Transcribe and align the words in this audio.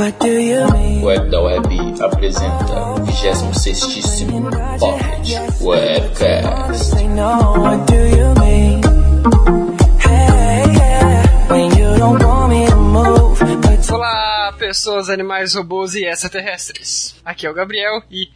Web 0.00 1.30
da 1.30 1.42
Web 1.42 1.68
apresenta 2.00 2.92
o 2.92 3.04
26 3.04 3.82
Pocket 4.78 5.60
Webcast. 5.60 6.84
Say 6.84 7.06
no, 7.06 7.52
what 7.60 7.84
do 7.84 7.96
you 7.96 8.32
mean? 8.40 8.80
Hey, 10.00 10.72
yeah, 10.72 11.52
when 11.52 11.70
you 11.78 11.98
don't 11.98 12.24
want 12.24 12.48
me 12.48 12.66
to 12.66 12.76
move, 12.76 13.38
but 13.60 13.92
Olá, 13.92 14.54
pessoas, 14.58 15.10
animais, 15.10 15.54
robôs 15.54 15.94
e 15.94 16.06
extraterrestres. 16.06 17.14
Aqui 17.22 17.46
é 17.46 17.50
o 17.50 17.54
Gabriel 17.54 18.02
e. 18.10 18.30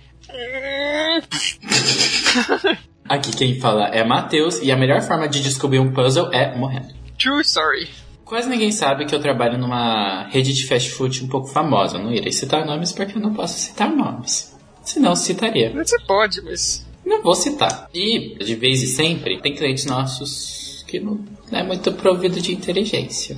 Aqui 3.08 3.30
quem 3.34 3.58
fala 3.58 3.88
é 3.88 4.04
Matheus 4.04 4.60
e 4.60 4.70
a 4.70 4.76
melhor 4.76 5.00
forma 5.00 5.26
de 5.26 5.42
descobrir 5.42 5.78
um 5.78 5.94
puzzle 5.94 6.30
é 6.30 6.54
morrendo. 6.54 6.92
True 7.18 7.40
story. 7.40 7.88
Quase 8.24 8.48
ninguém 8.48 8.72
sabe 8.72 9.04
que 9.04 9.14
eu 9.14 9.20
trabalho 9.20 9.58
numa 9.58 10.26
rede 10.28 10.52
de 10.52 10.66
fast 10.66 10.90
food 10.90 11.24
um 11.24 11.28
pouco 11.28 11.46
famosa. 11.46 11.98
Não 11.98 12.12
irei 12.12 12.32
citar 12.32 12.64
nomes 12.64 12.92
porque 12.92 13.16
eu 13.16 13.22
não 13.22 13.34
posso 13.34 13.58
citar 13.58 13.94
nomes. 13.94 14.54
Senão 14.82 15.14
citaria. 15.14 15.72
Você 15.72 15.98
pode, 16.06 16.40
mas. 16.42 16.86
Não 17.04 17.22
vou 17.22 17.34
citar. 17.34 17.88
E, 17.92 18.36
de 18.38 18.54
vez 18.54 18.82
em 18.82 18.86
sempre, 18.86 19.40
tem 19.40 19.54
clientes 19.54 19.84
nossos 19.84 20.84
que 20.86 21.00
não 21.00 21.24
é 21.52 21.62
muito 21.62 21.92
provido 21.92 22.40
de 22.40 22.52
inteligência. 22.52 23.36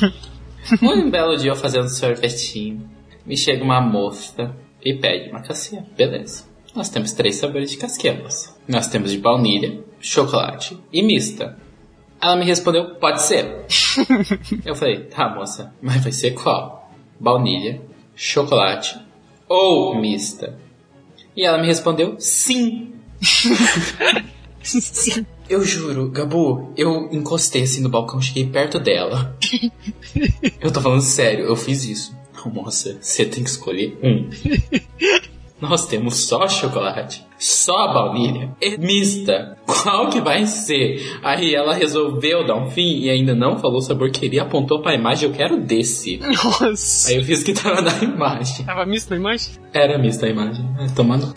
um 0.80 1.10
belo 1.10 1.36
dia 1.36 1.50
eu 1.50 1.56
fazendo 1.56 1.88
sorvetinho, 1.88 2.88
me 3.26 3.36
chega 3.36 3.62
uma 3.62 3.80
moça 3.80 4.54
e 4.82 4.94
pede 4.94 5.30
uma 5.30 5.42
casquinha. 5.42 5.86
Beleza. 5.96 6.44
Nós 6.74 6.88
temos 6.88 7.12
três 7.12 7.36
sabores 7.36 7.70
de 7.70 7.76
casquinha, 7.76 8.14
moça. 8.14 8.56
Nós 8.66 8.88
temos 8.88 9.12
de 9.12 9.18
baunilha, 9.18 9.80
chocolate 10.00 10.78
e 10.92 11.02
mista. 11.02 11.58
Ela 12.24 12.36
me 12.36 12.44
respondeu, 12.46 12.94
pode 12.94 13.20
ser. 13.20 13.66
eu 14.64 14.74
falei, 14.74 15.00
tá, 15.00 15.28
moça, 15.28 15.74
mas 15.82 16.02
vai 16.02 16.10
ser 16.10 16.30
qual? 16.30 16.90
Baunilha, 17.20 17.82
chocolate 18.16 18.98
ou 19.46 19.94
mista? 19.94 20.58
E 21.36 21.44
ela 21.44 21.58
me 21.58 21.66
respondeu, 21.66 22.16
sim. 22.18 22.94
Sim. 24.62 25.26
Eu 25.46 25.62
juro, 25.62 26.08
Gabu, 26.08 26.72
eu 26.74 27.10
encostei 27.12 27.64
assim 27.64 27.82
no 27.82 27.90
balcão, 27.90 28.22
cheguei 28.22 28.46
perto 28.46 28.80
dela. 28.80 29.36
eu 30.58 30.72
tô 30.72 30.80
falando 30.80 31.02
sério, 31.02 31.44
eu 31.44 31.54
fiz 31.54 31.84
isso. 31.84 32.16
Não, 32.34 32.50
moça, 32.50 32.96
você 32.98 33.26
tem 33.26 33.44
que 33.44 33.50
escolher 33.50 33.98
um. 34.02 34.30
Nós 35.60 35.86
temos 35.86 36.26
só 36.26 36.48
chocolate, 36.48 37.24
só 37.38 37.92
baunilha 37.92 38.54
e 38.60 38.76
mista. 38.76 39.56
Qual 39.64 40.10
que 40.10 40.20
vai 40.20 40.46
ser? 40.46 41.18
Aí 41.22 41.54
ela 41.54 41.74
resolveu 41.74 42.46
dar 42.46 42.56
um 42.56 42.70
fim 42.70 43.00
e 43.00 43.10
ainda 43.10 43.34
não 43.34 43.58
falou 43.58 43.78
o 43.78 43.82
sabor 43.82 44.10
que 44.10 44.20
queria, 44.20 44.42
apontou 44.42 44.82
pra 44.82 44.94
imagem, 44.94 45.28
eu 45.28 45.34
quero 45.34 45.60
desse. 45.60 46.18
Nossa. 46.18 47.08
Aí 47.08 47.16
eu 47.16 47.24
fiz 47.24 47.42
que 47.42 47.54
tava 47.54 47.80
na 47.80 47.96
imagem. 48.02 48.66
Tava 48.66 48.84
misto 48.84 49.10
na 49.10 49.16
imagem? 49.16 49.54
Era 49.72 49.96
mista 49.96 50.26
a 50.26 50.28
imagem, 50.28 50.64
mas 50.76 50.92
tomando. 50.92 51.32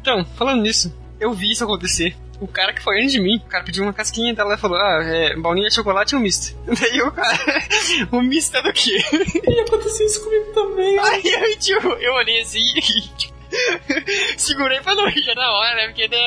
Então, 0.00 0.24
falando 0.34 0.62
nisso, 0.62 0.94
eu 1.20 1.32
vi 1.32 1.52
isso 1.52 1.62
acontecer. 1.64 2.16
O 2.40 2.48
cara 2.48 2.72
que 2.72 2.82
foi 2.82 2.98
antes 2.98 3.12
de 3.12 3.20
mim, 3.20 3.36
o 3.36 3.48
cara 3.48 3.62
pediu 3.62 3.82
uma 3.82 3.92
casquinha 3.92 4.34
dela 4.34 4.54
e 4.54 4.58
falou: 4.58 4.78
Ah, 4.78 5.02
é 5.04 5.36
baunilha, 5.36 5.70
chocolate 5.70 6.14
ou 6.14 6.20
misto? 6.20 6.56
Daí 6.66 7.02
o 7.02 7.12
cara, 7.12 7.38
o 8.10 8.22
misto 8.22 8.56
é 8.56 8.62
do 8.62 8.72
quê? 8.72 8.98
E 9.46 9.60
aconteceu 9.60 10.06
isso 10.06 10.24
comigo 10.24 10.52
também. 10.52 10.98
Aí 11.04 11.22
eu, 11.24 11.58
tipo, 11.58 11.88
eu 11.88 12.14
olhei 12.14 12.40
assim 12.40 12.60
e 12.60 14.38
segurei 14.38 14.80
pra 14.80 14.94
não 14.94 15.08
rir 15.08 15.34
na 15.34 15.52
hora, 15.52 15.74
né? 15.74 15.86
Porque, 15.88 16.08
né? 16.08 16.18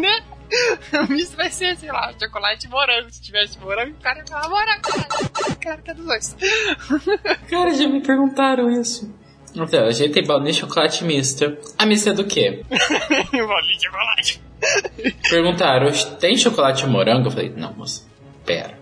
né? 0.00 0.24
O 0.92 1.12
misto 1.12 1.36
vai 1.36 1.50
ser, 1.50 1.76
sei 1.76 1.90
lá, 1.90 2.12
chocolate 2.18 2.66
e 2.66 2.70
morango. 2.70 3.10
Se 3.10 3.20
tivesse 3.20 3.58
morango, 3.58 3.96
o 3.98 4.02
cara 4.02 4.18
ia 4.18 4.26
falar 4.26 4.48
morango. 4.48 4.82
Cara, 4.82 5.56
cara 5.56 5.82
que 5.82 5.90
é 5.90 5.94
dos 5.94 6.06
dois. 6.06 6.36
Cara, 7.50 7.74
já 7.74 7.88
me 7.88 8.00
perguntaram 8.00 8.70
isso. 8.70 9.12
Então, 9.54 9.86
a 9.86 9.92
gente 9.92 10.12
tem 10.12 10.26
baunilha 10.26 10.50
e 10.50 10.54
chocolate 10.54 11.04
mista. 11.04 11.56
A 11.78 11.86
mista 11.86 12.10
é 12.10 12.12
do 12.12 12.24
quê? 12.24 12.62
Bolinha 12.68 13.78
de 13.78 13.84
chocolate. 13.84 14.42
Perguntaram, 15.30 15.92
tem 16.18 16.36
chocolate 16.36 16.84
e 16.84 16.88
morango? 16.88 17.28
Eu 17.28 17.30
falei, 17.30 17.52
não, 17.54 17.72
moça, 17.74 18.04
pera. 18.44 18.78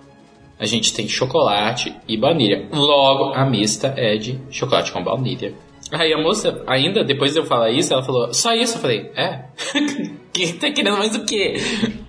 A 0.58 0.64
gente 0.64 0.94
tem 0.94 1.08
chocolate 1.08 1.94
e 2.06 2.16
baunilha. 2.16 2.68
Logo, 2.72 3.34
a 3.34 3.44
mista 3.44 3.92
é 3.96 4.16
de 4.16 4.38
chocolate 4.50 4.92
com 4.92 5.02
baunilha. 5.02 5.52
Aí 5.90 6.12
a 6.12 6.18
moça, 6.18 6.62
ainda 6.66 7.04
depois 7.04 7.32
de 7.32 7.40
eu 7.40 7.44
falar 7.44 7.70
isso, 7.70 7.92
ela 7.92 8.02
falou, 8.02 8.32
só 8.32 8.54
isso? 8.54 8.76
Eu 8.76 8.80
falei, 8.80 9.10
é? 9.14 9.44
que 10.32 10.52
tá 10.54 10.70
querendo 10.70 10.96
mais 10.96 11.14
o 11.14 11.24
quê? 11.24 11.56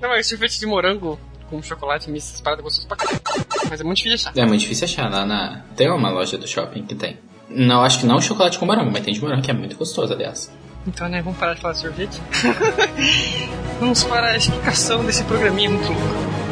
Não, 0.02 0.08
mas 0.10 0.28
sorvete 0.28 0.60
de 0.60 0.66
morango 0.66 1.20
com 1.50 1.62
chocolate 1.62 2.10
misto, 2.10 2.30
essas 2.30 2.42
paradas 2.42 2.64
gostosas 2.64 2.88
pra 2.88 2.96
caralho. 2.96 3.20
Mas 3.70 3.82
é 3.82 3.84
muito 3.84 3.98
difícil 3.98 4.30
achar. 4.30 4.40
É 4.40 4.46
muito 4.46 4.62
difícil 4.62 4.86
achar 4.86 5.12
lá 5.12 5.26
na. 5.26 5.66
Tem 5.76 5.90
uma 5.90 6.10
loja 6.10 6.38
do 6.38 6.48
shopping 6.48 6.84
que 6.84 6.96
tem. 6.96 7.18
Não, 7.56 7.84
acho 7.84 8.00
que 8.00 8.06
não 8.06 8.20
chocolate 8.20 8.58
com 8.58 8.66
morango, 8.66 8.92
mas 8.92 9.04
tem 9.04 9.14
de 9.14 9.22
morango 9.22 9.42
que 9.42 9.52
é 9.52 9.54
muito 9.54 9.76
gostoso, 9.78 10.14
aliás. 10.14 10.52
Então, 10.86 11.08
né, 11.08 11.22
vamos 11.22 11.40
parar 11.40 11.54
de 11.54 11.62
falar 11.62 11.74
de 11.74 11.80
sorvete? 11.80 12.22
vamos 13.80 14.04
para 14.04 14.28
a 14.32 14.38
explicação 14.38 15.04
desse 15.06 15.24
programinha 15.24 15.70
muito 15.70 15.88
louco. 15.88 16.43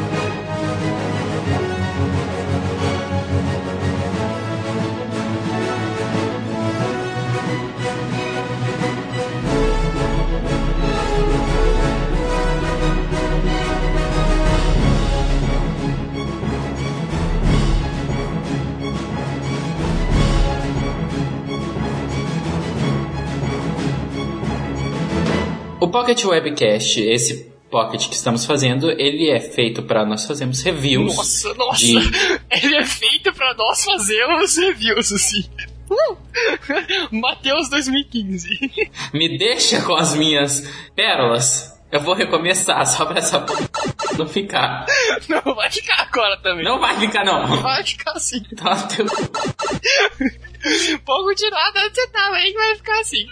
Pocket 25.92 26.24
Webcast, 26.24 27.00
esse 27.00 27.52
Pocket 27.70 28.08
que 28.08 28.14
estamos 28.14 28.44
fazendo, 28.44 28.90
ele 28.90 29.30
é 29.30 29.40
feito 29.40 29.82
para 29.82 30.04
nós 30.04 30.26
fazermos 30.26 30.60
reviews. 30.62 31.16
Nossa, 31.16 31.54
nossa! 31.54 31.78
de- 31.78 31.96
Ele 32.50 32.76
é 32.76 32.84
feito 32.84 33.32
pra 33.32 33.54
nós 33.54 33.82
fazermos 33.84 34.56
reviews, 34.58 35.10
assim. 35.12 35.44
Uh! 35.90 36.16
Mateus 37.16 37.70
2015. 37.70 38.48
Me 39.14 39.38
deixa 39.38 39.80
com 39.82 39.94
as 39.94 40.14
minhas 40.14 40.68
pérolas. 40.94 41.70
Eu 41.90 42.00
vou 42.00 42.14
recomeçar 42.14 42.86
só 42.86 43.04
pra 43.06 43.18
essa 43.18 43.44
não 44.18 44.26
ficar. 44.26 44.86
Não 45.28 45.54
vai 45.54 45.70
ficar 45.70 46.02
agora 46.10 46.38
também. 46.42 46.64
Não 46.64 46.78
vai 46.80 46.98
ficar, 46.98 47.22
não. 47.24 47.60
Vai 47.62 47.84
ficar 47.84 48.12
assim. 48.12 48.42
Tá, 48.56 48.76
teu- 48.88 49.04
Pode 51.04 51.24
continuar 51.24 51.72
onde 51.76 51.94
você 51.94 52.06
tava 52.08 52.36
aí 52.36 52.52
que 52.52 52.58
vai 52.58 52.76
ficar 52.76 53.00
assim. 53.00 53.26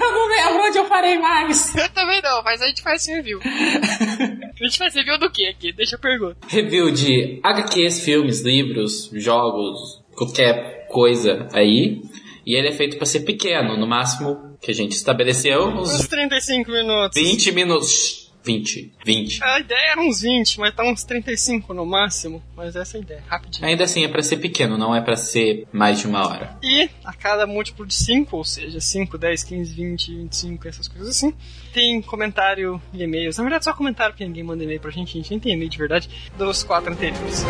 Eu 0.00 0.12
não 0.12 0.28
lembro 0.28 0.62
onde 0.64 0.78
eu 0.78 0.84
parei 0.86 1.18
mais. 1.18 1.74
Eu 1.74 1.88
também 1.90 2.20
não, 2.22 2.42
mas 2.42 2.60
a 2.62 2.66
gente 2.66 2.82
faz 2.82 3.06
review. 3.06 3.40
A 3.42 4.64
gente 4.64 4.78
faz 4.78 4.94
review 4.94 5.18
do 5.18 5.30
que 5.30 5.46
aqui? 5.46 5.72
Deixa 5.72 5.96
eu 5.96 6.00
perguntar. 6.00 6.46
Review 6.48 6.90
de 6.90 7.40
HQs, 7.42 8.00
filmes, 8.00 8.40
livros, 8.40 9.10
jogos, 9.12 10.02
qualquer 10.16 10.88
coisa 10.88 11.48
aí. 11.52 12.02
E 12.46 12.54
ele 12.54 12.68
é 12.68 12.72
feito 12.72 12.96
pra 12.96 13.06
ser 13.06 13.20
pequeno, 13.20 13.76
no 13.76 13.86
máximo 13.86 14.56
que 14.60 14.70
a 14.70 14.74
gente 14.74 14.92
estabeleceu, 14.92 15.66
uns 15.68 15.90
Uns 15.94 16.06
35 16.08 16.70
minutos. 16.70 17.20
20 17.20 17.52
minutos. 17.52 18.23
20, 18.44 18.92
20. 19.04 19.42
A 19.42 19.60
ideia 19.60 19.92
era 19.92 20.00
uns 20.00 20.20
20, 20.20 20.60
mas 20.60 20.74
tá 20.74 20.84
uns 20.84 21.02
35 21.02 21.72
no 21.72 21.86
máximo. 21.86 22.42
Mas 22.54 22.76
essa 22.76 22.98
é 22.98 23.00
a 23.00 23.02
ideia, 23.02 23.24
rapidinho. 23.26 23.66
Ainda 23.66 23.84
assim 23.84 24.04
é 24.04 24.08
pra 24.08 24.22
ser 24.22 24.36
pequeno, 24.36 24.76
não 24.76 24.94
é 24.94 25.00
pra 25.00 25.16
ser 25.16 25.66
mais 25.72 25.98
de 25.98 26.06
uma 26.06 26.28
hora. 26.28 26.56
E 26.62 26.88
a 27.04 27.12
cada 27.12 27.46
múltiplo 27.46 27.86
de 27.86 27.94
5, 27.94 28.36
ou 28.36 28.44
seja, 28.44 28.80
5, 28.80 29.16
10, 29.16 29.44
15, 29.44 29.74
20, 29.74 30.14
25, 30.16 30.68
essas 30.68 30.86
coisas 30.86 31.08
assim, 31.08 31.34
tem 31.72 32.02
comentário 32.02 32.80
e 32.92 33.02
e-mails. 33.02 33.38
Na 33.38 33.44
verdade, 33.44 33.64
só 33.64 33.72
comentário, 33.72 34.12
porque 34.12 34.24
ninguém 34.24 34.44
manda 34.44 34.62
e-mail 34.62 34.80
pra 34.80 34.90
gente, 34.90 35.10
a 35.10 35.20
gente 35.20 35.30
nem 35.30 35.40
tem 35.40 35.52
e-mail 35.54 35.70
de 35.70 35.78
verdade, 35.78 36.10
dos 36.36 36.62
quatro 36.62 36.92
anteriores. 36.92 37.44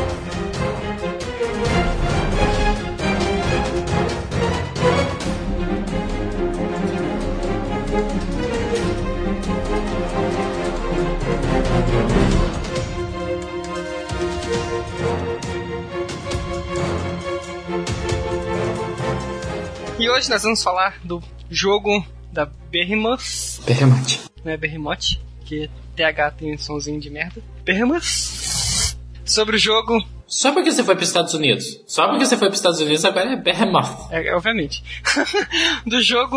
E 20.04 20.10
hoje 20.10 20.28
nós 20.28 20.42
vamos 20.42 20.62
falar 20.62 20.98
do 21.02 21.22
jogo 21.50 22.06
da 22.30 22.44
Behemoth, 22.44 23.64
Berremote. 23.64 24.20
não 24.44 24.52
é 24.52 24.56
Behemoth, 24.58 25.18
que 25.46 25.70
TH 25.96 26.32
tem 26.32 26.52
um 26.54 26.58
somzinho 26.58 27.00
de 27.00 27.08
merda. 27.08 27.42
Behemoth. 27.64 28.04
Sobre 29.24 29.56
o 29.56 29.58
jogo, 29.58 30.06
Só 30.26 30.52
porque 30.52 30.70
você 30.70 30.84
foi 30.84 30.94
para 30.94 31.04
os 31.04 31.08
Estados 31.08 31.32
Unidos. 31.32 31.64
Só 31.86 32.06
porque 32.06 32.26
você 32.26 32.36
foi 32.36 32.48
para 32.48 32.52
os 32.52 32.58
Estados 32.58 32.80
Unidos 32.80 33.02
agora 33.02 33.32
é 33.32 33.36
Behemoth. 33.36 34.10
é, 34.10 34.28
é, 34.28 34.36
obviamente, 34.36 34.84
do 35.88 36.02
jogo 36.02 36.36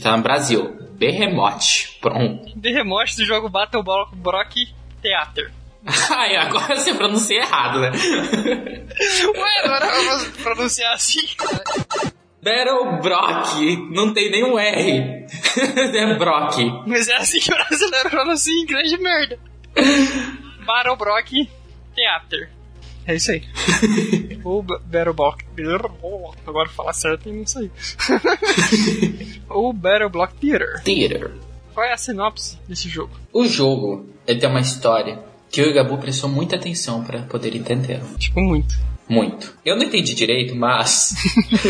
tá 0.00 0.16
no 0.16 0.22
Brasil. 0.22 0.74
Behemoth. 0.92 1.98
Pronto. 2.00 2.58
Behemoth 2.58 3.14
do 3.18 3.26
jogo 3.26 3.50
Battle 3.50 3.84
Brock 4.14 4.54
Theater. 5.02 5.52
Ai, 6.10 6.34
agora 6.36 6.78
você 6.78 6.94
pronuncia 6.94 7.42
errado, 7.42 7.78
né? 7.80 7.90
Ué, 9.36 9.64
agora 9.64 9.86
vamos 9.86 10.28
pronunciar 10.42 10.94
assim. 10.94 11.20
Battle 12.48 13.00
Brock. 13.02 13.90
Não 13.90 14.12
tem 14.12 14.30
nenhum 14.30 14.58
R. 14.58 15.26
é 15.96 16.14
Brock. 16.16 16.56
Mas 16.86 17.08
é 17.08 17.16
assim 17.16 17.38
que 17.40 17.52
o 17.52 17.56
brasileiro 17.56 18.10
pronuncia 18.10 18.52
em 18.52 18.62
inglês 18.62 18.90
de 18.90 18.98
merda. 18.98 19.38
Battle 20.66 20.96
Brock 20.96 21.30
Theater. 21.94 22.50
É 23.06 23.14
isso 23.14 23.30
aí. 23.30 23.40
B- 24.62 24.78
Battle 24.84 25.14
Block. 25.14 25.44
Agora 26.46 26.68
falar 26.68 26.92
certo 26.92 27.28
e 27.28 27.32
não 27.32 27.46
sei. 27.46 27.70
Ou 29.48 29.72
Battle 29.72 30.10
Block 30.10 30.34
Theater. 30.34 30.82
Theater. 30.82 31.32
Qual 31.74 31.86
é 31.86 31.92
a 31.92 31.96
sinopse 31.96 32.58
desse 32.68 32.88
jogo? 32.88 33.12
O 33.32 33.46
jogo, 33.46 34.06
ele 34.26 34.40
tem 34.40 34.48
uma 34.48 34.60
história 34.60 35.22
que 35.50 35.60
eu 35.60 35.66
e 35.66 35.70
o 35.70 35.74
Gabu 35.74 35.96
prestou 35.98 36.28
muita 36.28 36.56
atenção 36.56 37.02
pra 37.04 37.22
poder 37.22 37.54
entender. 37.56 38.00
Tipo, 38.18 38.40
muito. 38.40 38.74
Muito. 39.08 39.54
Eu 39.64 39.76
não 39.76 39.84
entendi 39.84 40.14
direito, 40.14 40.54
mas 40.54 41.14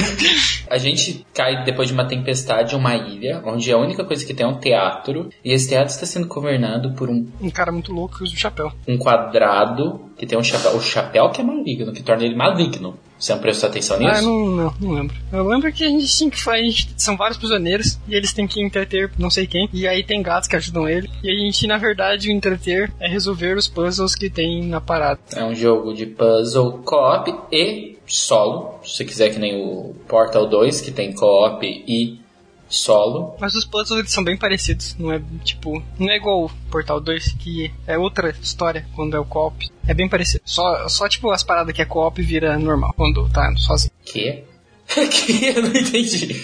a 0.69 0.77
gente 0.79 1.25
cai 1.33 1.65
depois 1.65 1.89
de 1.89 1.95
uma 1.95 2.07
tempestade 2.07 2.75
em 2.75 2.79
uma 2.79 2.97
ilha, 2.97 3.41
onde 3.45 3.71
a 3.73 3.79
única 3.79 4.05
coisa 4.05 4.25
que 4.25 4.35
tem 4.35 4.45
é 4.45 4.49
um 4.49 4.59
teatro, 4.59 5.29
e 5.45 5.53
esse 5.53 5.69
teatro 5.69 5.93
está 5.95 6.05
sendo 6.07 6.27
governado 6.27 6.93
por 6.95 7.09
um, 7.09 7.27
Um 7.41 7.51
cara 7.51 7.71
muito 7.71 7.93
louco 7.93 8.19
que 8.19 8.25
usa 8.25 8.35
o 8.35 8.39
chapéu. 8.39 8.73
um 8.87 8.99
quadrado 8.99 10.11
que 10.17 10.27
tem 10.27 10.39
um 10.39 10.43
chapéu. 10.43 10.77
O 10.77 10.81
chapéu 10.81 11.31
que 11.31 11.41
é 11.41 11.45
maligno, 11.45 11.93
que 11.93 12.03
torna 12.03 12.25
ele 12.25 12.35
maligno. 12.35 12.99
Você 13.19 13.33
não 13.33 13.41
prestou 13.41 13.69
atenção 13.69 13.99
nisso? 13.99 14.11
Ah, 14.11 14.23
não, 14.23 14.47
não, 14.47 14.75
não 14.81 14.93
lembro. 14.93 15.17
Eu 15.33 15.47
lembro 15.47 15.73
que 15.73 15.85
a 15.85 15.89
gente 15.89 16.07
tinha 16.07 16.31
que 16.31 16.41
fazer. 16.41 16.87
São 16.97 17.17
vários 17.17 17.37
prisioneiros 17.37 17.99
e 18.07 18.15
eles 18.15 18.33
têm 18.33 18.47
que 18.47 18.63
entreter 18.63 19.11
não 19.19 19.31
sei 19.31 19.47
quem. 19.47 19.69
E 19.73 19.87
aí 19.87 20.05
tem 20.05 20.23
gatos 20.23 20.49
que 20.49 20.57
ajudam 20.57 20.89
ele. 20.89 21.11
E 21.23 21.31
a 21.31 21.35
gente, 21.35 21.67
na 21.67 21.79
verdade, 21.79 22.29
o 22.29 22.33
entreter 22.33 22.93
é 23.01 23.09
resolver 23.09 23.57
os 23.57 23.67
puzzles 23.67 24.15
que 24.15 24.31
tem 24.31 24.65
na 24.65 24.81
parada. 24.81 25.21
É 25.35 25.45
um 25.45 25.55
jogo 25.55 25.93
de 25.93 26.07
puzzle 26.07 26.81
co-op 26.85 27.35
e 27.53 27.99
solo. 28.07 28.79
Se 28.85 28.97
você 28.97 29.05
quiser 29.05 29.31
que 29.31 29.39
nem 29.39 29.61
o 29.61 29.95
Portal 30.07 30.47
2, 30.47 30.81
que 30.81 30.91
tem 30.91 31.13
co-op 31.13 31.67
e 31.67 32.21
solo. 32.69 33.35
Mas 33.41 33.55
os 33.55 33.65
puzzles 33.65 34.01
eles 34.01 34.13
são 34.13 34.23
bem 34.23 34.37
parecidos. 34.37 34.97
Não 34.99 35.13
é 35.13 35.21
tipo. 35.45 35.83
Não 35.99 36.11
é 36.11 36.17
igual 36.17 36.45
o 36.45 36.51
Portal 36.71 37.01
2, 37.01 37.33
que 37.39 37.73
é 37.87 37.99
outra 37.99 38.31
história 38.43 38.87
quando 38.95 39.17
é 39.17 39.21
o 39.21 39.25
co-op. 39.25 39.69
É 39.87 39.95
bem 39.95 40.09
parecido. 40.09 40.43
Só, 40.45 40.89
só 40.89 41.09
tipo 41.09 41.31
as 41.31 41.43
paradas 41.43 41.75
que 41.75 41.83
é 41.83 41.85
co-op 41.85 42.21
vira 42.23 42.59
normal 42.59 42.93
quando 42.97 43.29
tá 43.31 43.53
sozinho. 43.57 43.93
Que? 44.05 44.45
que? 45.11 45.47
Eu 45.47 45.63
não 45.63 45.71
entendi. 45.71 46.43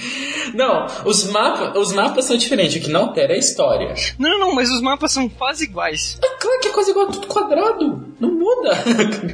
Não, 0.54 0.86
os, 1.04 1.24
mapa, 1.30 1.78
os 1.78 1.92
mapas 1.92 2.26
são 2.26 2.36
diferentes. 2.36 2.76
O 2.76 2.84
que 2.84 2.90
não 2.90 3.06
altera 3.06 3.32
é 3.32 3.36
a 3.36 3.38
história. 3.38 3.94
Não, 4.18 4.38
não, 4.38 4.54
mas 4.54 4.70
os 4.70 4.80
mapas 4.80 5.12
são 5.12 5.28
quase 5.28 5.64
iguais. 5.64 6.18
É 6.22 6.28
claro 6.36 6.60
que 6.60 6.68
é 6.68 6.72
quase 6.72 6.90
igual, 6.90 7.06
tudo 7.08 7.26
quadrado. 7.26 8.14
Não 8.20 8.30
muda. 8.30 8.72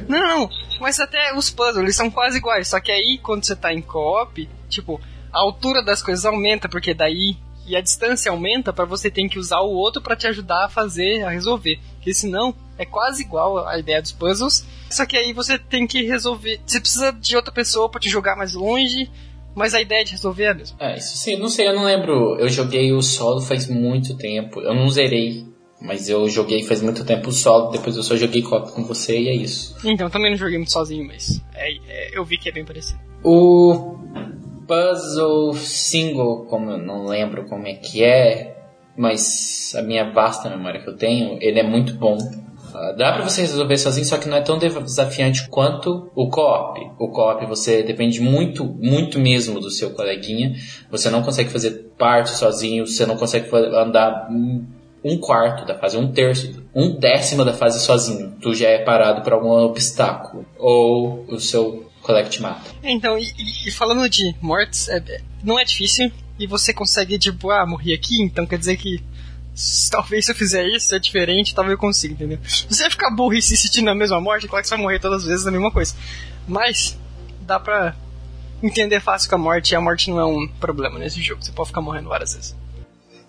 Não, 0.07 0.39
não, 0.47 0.49
mas 0.79 0.99
até 0.99 1.35
os 1.35 1.49
puzzles, 1.49 1.83
eles 1.83 1.95
são 1.95 2.09
quase 2.09 2.37
iguais. 2.37 2.69
Só 2.69 2.79
que 2.79 2.91
aí, 2.91 3.19
quando 3.21 3.45
você 3.45 3.55
tá 3.55 3.73
em 3.73 3.81
co-op, 3.81 4.49
tipo, 4.69 4.99
a 5.33 5.39
altura 5.39 5.83
das 5.83 6.01
coisas 6.01 6.25
aumenta, 6.25 6.67
porque 6.69 6.93
daí. 6.93 7.37
E 7.67 7.75
a 7.75 7.81
distância 7.81 8.31
aumenta 8.31 8.73
pra 8.73 8.85
você 8.85 9.09
ter 9.09 9.27
que 9.29 9.37
usar 9.37 9.61
o 9.61 9.69
outro 9.69 10.01
pra 10.01 10.15
te 10.15 10.25
ajudar 10.27 10.65
a 10.65 10.69
fazer, 10.69 11.23
a 11.23 11.29
resolver. 11.29 11.79
Porque 11.95 12.11
senão, 12.13 12.55
é 12.77 12.85
quase 12.85 13.21
igual 13.21 13.65
a 13.67 13.77
ideia 13.77 14.01
dos 14.01 14.11
puzzles. 14.11 14.65
Só 14.89 15.05
que 15.05 15.15
aí 15.15 15.31
você 15.31 15.59
tem 15.59 15.85
que 15.85 16.01
resolver. 16.03 16.59
Você 16.65 16.79
precisa 16.79 17.11
de 17.11 17.35
outra 17.35 17.51
pessoa 17.53 17.87
pra 17.87 18.01
te 18.01 18.09
jogar 18.09 18.35
mais 18.35 18.53
longe. 18.55 19.09
Mas 19.53 19.73
a 19.73 19.81
ideia 19.81 20.03
de 20.03 20.13
resolver 20.13 20.43
é 20.45 20.49
a 20.49 20.53
mesma. 20.53 20.77
É, 20.79 20.97
isso 20.97 21.17
sim, 21.17 21.35
não 21.37 21.49
sei, 21.49 21.67
eu 21.67 21.75
não 21.75 21.83
lembro. 21.83 22.35
Eu 22.39 22.49
joguei 22.49 22.91
o 22.93 23.01
solo 23.01 23.41
faz 23.41 23.67
muito 23.67 24.15
tempo. 24.17 24.59
Eu 24.61 24.73
não 24.73 24.89
zerei, 24.89 25.45
mas 25.81 26.07
eu 26.09 26.27
joguei 26.29 26.63
faz 26.63 26.81
muito 26.81 27.03
tempo 27.05 27.29
o 27.29 27.33
solo. 27.33 27.69
Depois 27.69 27.95
eu 27.97 28.01
só 28.03 28.15
joguei 28.15 28.41
co-op 28.41 28.71
com 28.71 28.83
você 28.85 29.19
e 29.19 29.27
é 29.27 29.35
isso. 29.35 29.75
Então, 29.83 30.09
também 30.09 30.31
não 30.31 30.37
joguei 30.37 30.57
muito 30.57 30.71
sozinho, 30.71 31.05
mas 31.05 31.41
é- 31.53 31.73
é- 31.87 32.17
eu 32.17 32.23
vi 32.23 32.37
que 32.37 32.47
é 32.47 32.51
bem 32.53 32.63
parecido. 32.65 32.99
O 33.23 33.97
puzzle 34.71 35.53
single, 35.55 36.45
como 36.45 36.71
eu 36.71 36.77
não 36.77 37.05
lembro 37.05 37.43
como 37.49 37.67
é 37.67 37.73
que 37.73 38.01
é, 38.01 38.55
mas 38.95 39.73
a 39.75 39.81
minha 39.81 40.09
vasta 40.09 40.49
memória 40.49 40.79
que 40.79 40.87
eu 40.87 40.95
tenho, 40.95 41.37
ele 41.41 41.59
é 41.59 41.63
muito 41.63 41.93
bom. 41.95 42.17
Ah, 42.73 42.93
Dá 42.97 43.11
pra 43.11 43.23
você 43.23 43.41
resolver 43.41 43.77
sozinho, 43.77 44.05
só 44.05 44.17
que 44.17 44.29
não 44.29 44.37
é 44.37 44.41
tão 44.41 44.57
desafiante 44.57 45.49
quanto 45.49 46.09
o 46.15 46.29
co-op. 46.29 46.79
O 46.97 47.09
co-op 47.09 47.45
você 47.47 47.83
depende 47.83 48.21
muito, 48.21 48.63
muito 48.63 49.19
mesmo 49.19 49.59
do 49.59 49.69
seu 49.69 49.89
coleguinha. 49.89 50.53
Você 50.89 51.09
não 51.09 51.21
consegue 51.21 51.49
fazer 51.49 51.91
parte 51.97 52.29
sozinho, 52.29 52.87
você 52.87 53.05
não 53.05 53.17
consegue 53.17 53.53
andar 53.53 54.29
um 55.03 55.17
quarto 55.17 55.65
da 55.65 55.77
fase, 55.77 55.97
um 55.97 56.13
terço, 56.13 56.63
um 56.73 56.97
décimo 56.97 57.43
da 57.43 57.53
fase 57.53 57.81
sozinho. 57.81 58.37
Tu 58.41 58.53
já 58.53 58.69
é 58.69 58.77
parado 58.77 59.21
por 59.21 59.33
algum 59.33 59.49
obstáculo. 59.49 60.45
Ou 60.57 61.25
o 61.27 61.39
seu 61.41 61.90
colega 62.11 62.29
te 62.29 62.41
mata. 62.41 62.69
Então, 62.83 63.17
e, 63.17 63.31
e- 63.67 63.71
falando 63.71 64.07
de 64.09 64.35
mortes, 64.41 64.87
é- 64.89 64.97
é- 64.97 65.21
não 65.43 65.59
é 65.59 65.63
difícil. 65.63 66.11
E 66.39 66.47
você 66.47 66.73
consegue, 66.73 67.19
tipo, 67.19 67.51
ah, 67.51 67.65
morri 67.65 67.93
aqui, 67.93 68.21
então 68.23 68.45
quer 68.47 68.57
dizer 68.57 68.75
que 68.77 68.99
talvez 69.91 70.25
se 70.25 70.31
eu 70.31 70.35
fizer 70.35 70.65
isso 70.65 70.95
é 70.95 70.99
diferente, 70.99 71.53
talvez 71.53 71.73
eu 71.73 71.77
consiga, 71.77 72.13
entendeu? 72.13 72.39
Você 72.67 72.81
vai 72.83 72.89
ficar 72.89 73.11
burro 73.11 73.33
e 73.33 73.41
se 73.41 73.55
sentindo 73.55 73.85
na 73.85 73.93
mesma 73.95 74.19
morte, 74.19 74.47
claro 74.47 74.63
que 74.63 74.67
você 74.69 74.75
vai 74.75 74.83
morrer 74.83 74.99
todas 74.99 75.21
as 75.21 75.27
vezes 75.27 75.45
na 75.45 75.51
mesma 75.51 75.69
coisa. 75.71 75.93
Mas, 76.47 76.97
dá 77.41 77.59
pra 77.59 77.95
entender 78.63 78.99
fácil 79.01 79.29
que 79.29 79.35
a 79.35 79.37
morte, 79.37 79.71
e 79.71 79.75
a 79.75 79.81
morte 79.81 80.09
não 80.09 80.19
é 80.19 80.25
um 80.25 80.47
problema 80.59 80.97
nesse 80.97 81.21
jogo. 81.21 81.43
Você 81.43 81.51
pode 81.51 81.67
ficar 81.69 81.81
morrendo 81.81 82.09
várias 82.09 82.33
vezes. 82.33 82.55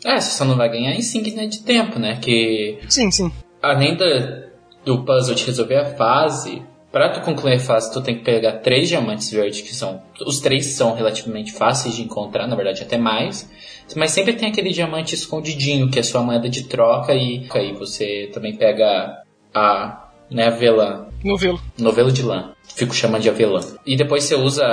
É, 0.04 0.18
você 0.20 0.36
só 0.36 0.44
não 0.44 0.56
vai 0.56 0.68
ganhar 0.70 0.94
insígnia 0.94 1.46
de 1.48 1.60
tempo, 1.60 1.98
né? 1.98 2.16
Que 2.16 2.78
Sim, 2.88 3.10
sim. 3.10 3.30
além 3.62 3.96
da, 3.96 4.44
do 4.84 5.04
puzzle 5.04 5.34
de 5.34 5.44
resolver 5.44 5.76
a 5.76 5.94
fase, 5.96 6.62
pra 6.92 7.08
tu 7.08 7.22
concluir 7.22 7.54
a 7.54 7.58
fase, 7.58 7.92
tu 7.92 8.02
tem 8.02 8.16
que 8.16 8.22
pegar 8.22 8.58
três 8.58 8.88
diamantes 8.88 9.30
verdes, 9.32 9.62
que 9.62 9.74
são. 9.74 10.02
Os 10.24 10.40
três 10.40 10.66
são 10.66 10.94
relativamente 10.94 11.52
fáceis 11.52 11.96
de 11.96 12.02
encontrar, 12.02 12.46
na 12.46 12.54
verdade 12.54 12.82
até 12.82 12.98
mais. 12.98 13.50
Mas 13.96 14.12
sempre 14.12 14.34
tem 14.34 14.48
aquele 14.48 14.70
diamante 14.70 15.14
escondidinho, 15.14 15.90
que 15.90 15.98
é 15.98 16.02
sua 16.02 16.22
moeda 16.22 16.48
de 16.48 16.64
troca, 16.64 17.14
e 17.14 17.46
aí 17.52 17.72
você 17.72 18.30
também 18.32 18.54
pega 18.54 19.22
a. 19.54 20.10
né, 20.30 20.46
avelã. 20.46 21.06
Novelo. 21.24 21.60
Novelo 21.78 22.10
de 22.12 22.22
lã. 22.22 22.52
Fico 22.74 22.94
chamando 22.94 23.22
de 23.22 23.28
avelã. 23.28 23.60
E 23.84 23.96
depois 23.96 24.24
você 24.24 24.34
usa 24.34 24.64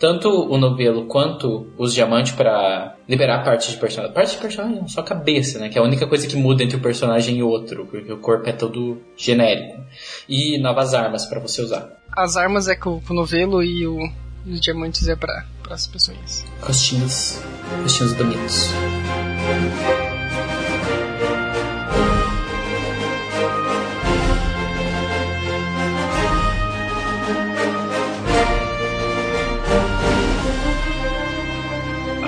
tanto 0.00 0.28
o 0.28 0.56
novelo 0.58 1.04
quanto 1.06 1.66
os 1.76 1.92
diamantes 1.94 2.32
pra 2.32 2.96
liberar 3.08 3.44
partes 3.44 3.70
de 3.70 3.76
personagem. 3.76 4.14
Parte 4.14 4.32
de 4.36 4.38
personagem 4.40 4.78
não, 4.80 4.88
só 4.88 5.02
cabeça, 5.02 5.58
né? 5.58 5.68
Que 5.68 5.78
é 5.78 5.80
a 5.80 5.84
única 5.84 6.06
coisa 6.06 6.26
que 6.26 6.36
muda 6.36 6.62
entre 6.64 6.76
o 6.76 6.80
personagem 6.80 7.36
e 7.38 7.42
outro, 7.42 7.86
porque 7.86 8.10
o 8.12 8.18
corpo 8.18 8.48
é 8.48 8.52
todo 8.52 9.00
genérico. 9.16 9.80
E 10.28 10.58
novas 10.60 10.94
armas 10.94 11.26
pra 11.26 11.40
você 11.40 11.60
usar. 11.62 11.90
As 12.16 12.36
armas 12.36 12.68
é 12.68 12.74
com, 12.74 13.00
o 13.08 13.14
novelo 13.14 13.62
e, 13.62 13.86
o- 13.86 13.98
os 14.46 14.60
diamantes 14.60 15.06
é 15.08 15.14
pra, 15.16 15.44
as 15.70 15.86
pessoas. 15.86 16.44
Rostinhos. 16.60 17.38
Rostinhos 17.82 18.12
bonitos. 18.14 18.70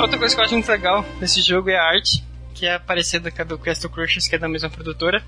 Outra 0.04 0.18
coisa 0.18 0.34
que 0.34 0.40
eu 0.40 0.44
acho 0.44 0.54
muito 0.54 0.68
legal 0.68 1.04
nesse 1.18 1.40
jogo 1.40 1.70
é 1.70 1.76
a 1.76 1.82
arte, 1.82 2.22
que 2.52 2.66
é 2.66 2.78
parecida 2.78 3.30
com 3.30 3.40
a 3.40 3.44
do 3.44 3.58
Castle 3.58 3.90
Crushers, 3.90 4.28
que 4.28 4.34
é 4.34 4.38
da 4.38 4.48
mesma 4.48 4.68
produtora. 4.68 5.24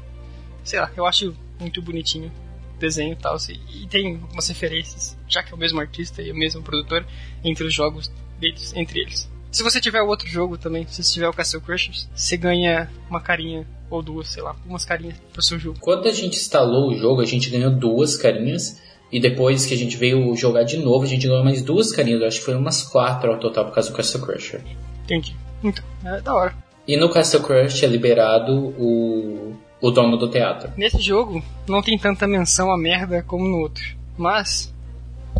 Sei 0.62 0.78
lá, 0.78 0.90
eu 0.94 1.06
acho 1.06 1.34
muito 1.58 1.80
bonitinho 1.80 2.30
o 2.74 2.78
desenho 2.78 3.14
e 3.14 3.16
tal. 3.16 3.36
E 3.48 3.86
tem 3.86 4.16
algumas 4.16 4.46
referências, 4.48 5.16
já 5.26 5.42
que 5.42 5.50
é 5.50 5.54
o 5.54 5.58
mesmo 5.58 5.80
artista 5.80 6.20
e 6.20 6.30
o 6.30 6.34
mesmo 6.34 6.62
produtor, 6.62 7.06
entre 7.42 7.64
os 7.64 7.72
jogos 7.72 8.12
deles, 8.38 8.74
entre 8.76 9.00
eles. 9.00 9.30
Se 9.50 9.62
você 9.62 9.80
tiver 9.80 10.02
o 10.02 10.08
outro 10.08 10.28
jogo 10.28 10.58
também, 10.58 10.86
se 10.86 11.02
você 11.02 11.14
tiver 11.14 11.28
o 11.28 11.32
Castle 11.32 11.62
Crushers, 11.62 12.06
você 12.14 12.36
ganha 12.36 12.90
uma 13.08 13.20
carinha 13.20 13.66
ou 13.88 14.02
duas, 14.02 14.28
sei 14.28 14.42
lá, 14.42 14.54
umas 14.66 14.84
carinhas 14.84 15.16
pro 15.32 15.40
seu 15.40 15.58
jogo. 15.58 15.78
Quando 15.80 16.06
a 16.06 16.12
gente 16.12 16.36
instalou 16.36 16.90
o 16.90 16.98
jogo, 16.98 17.22
a 17.22 17.26
gente 17.26 17.48
ganhou 17.48 17.70
duas 17.70 18.16
carinhas. 18.16 18.78
E 19.10 19.20
depois 19.20 19.66
que 19.66 19.74
a 19.74 19.76
gente 19.76 19.96
veio 19.96 20.34
jogar 20.34 20.64
de 20.64 20.78
novo, 20.78 21.04
a 21.04 21.08
gente 21.08 21.26
ganhou 21.26 21.44
mais 21.44 21.62
duas 21.62 21.92
carinhas. 21.92 22.22
Acho 22.22 22.38
que 22.38 22.44
foram 22.44 22.60
umas 22.60 22.82
quatro 22.82 23.30
ao 23.30 23.38
total 23.38 23.66
por 23.66 23.74
causa 23.74 23.90
do 23.90 23.96
Castle 23.96 24.20
Crusher. 24.20 24.60
Entendi. 25.04 25.36
Então, 25.62 25.84
é 26.04 26.20
da 26.20 26.34
hora. 26.34 26.54
E 26.86 26.96
no 26.96 27.08
Castle 27.10 27.42
Crush 27.42 27.82
é 27.82 27.86
liberado 27.88 28.52
o, 28.78 29.56
o 29.80 29.90
dono 29.90 30.16
do 30.16 30.28
teatro. 30.28 30.70
Nesse 30.76 31.00
jogo, 31.00 31.42
não 31.68 31.82
tem 31.82 31.98
tanta 31.98 32.26
menção 32.26 32.70
a 32.70 32.78
merda 32.78 33.22
como 33.22 33.46
no 33.46 33.58
outro. 33.58 33.84
Mas, 34.16 34.72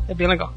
é 0.08 0.14
bem 0.14 0.26
legal. 0.26 0.52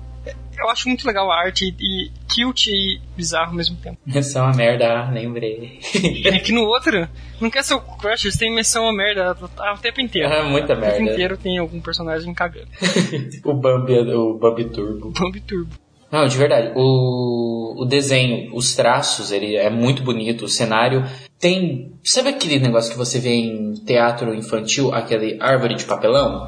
Eu 0.59 0.69
acho 0.69 0.87
muito 0.87 1.07
legal 1.07 1.31
a 1.31 1.39
arte 1.39 1.73
e, 1.79 2.11
cute 2.33 2.71
e 2.71 2.99
bizarro 3.15 3.51
ao 3.51 3.55
mesmo 3.55 3.75
tempo. 3.77 3.97
Menção 4.05 4.45
a 4.45 4.53
merda, 4.53 4.85
ah, 4.87 5.11
lembrei. 5.11 5.79
É 6.25 6.39
que 6.39 6.51
no 6.51 6.63
outro, 6.63 7.07
no 7.39 7.49
Castle 7.49 7.81
Crushers 7.99 8.35
tem 8.35 8.53
menção 8.53 8.87
a 8.87 8.93
merda 8.93 9.35
o 9.41 9.77
tempo 9.77 10.01
inteiro. 10.01 10.29
Ah, 10.31 10.43
muita 10.43 10.73
O 10.73 10.75
tempo 10.75 10.81
merda. 10.81 11.11
inteiro 11.11 11.37
tem 11.37 11.57
algum 11.57 11.79
personagem 11.79 12.33
cagando. 12.33 12.67
o 13.45 13.53
Bambi, 13.53 13.99
o 14.13 14.37
Bambi 14.37 14.65
Turbo. 14.65 15.11
Bambi 15.11 15.39
Turbo. 15.41 15.73
Não, 16.11 16.25
de 16.25 16.35
verdade, 16.37 16.71
o, 16.75 17.83
o 17.83 17.85
desenho, 17.85 18.49
os 18.55 18.75
traços, 18.75 19.31
ele 19.31 19.55
é 19.55 19.69
muito 19.69 20.01
bonito, 20.01 20.45
o 20.45 20.47
cenário 20.47 21.05
Tem. 21.39 21.93
Sabe 22.03 22.29
aquele 22.29 22.57
negócio 22.59 22.91
que 22.91 22.97
você 22.97 23.19
vê 23.19 23.29
em 23.29 23.73
teatro 23.85 24.33
infantil, 24.33 24.91
aquele 24.93 25.37
árvore 25.39 25.75
de 25.75 25.85
papelão? 25.85 26.47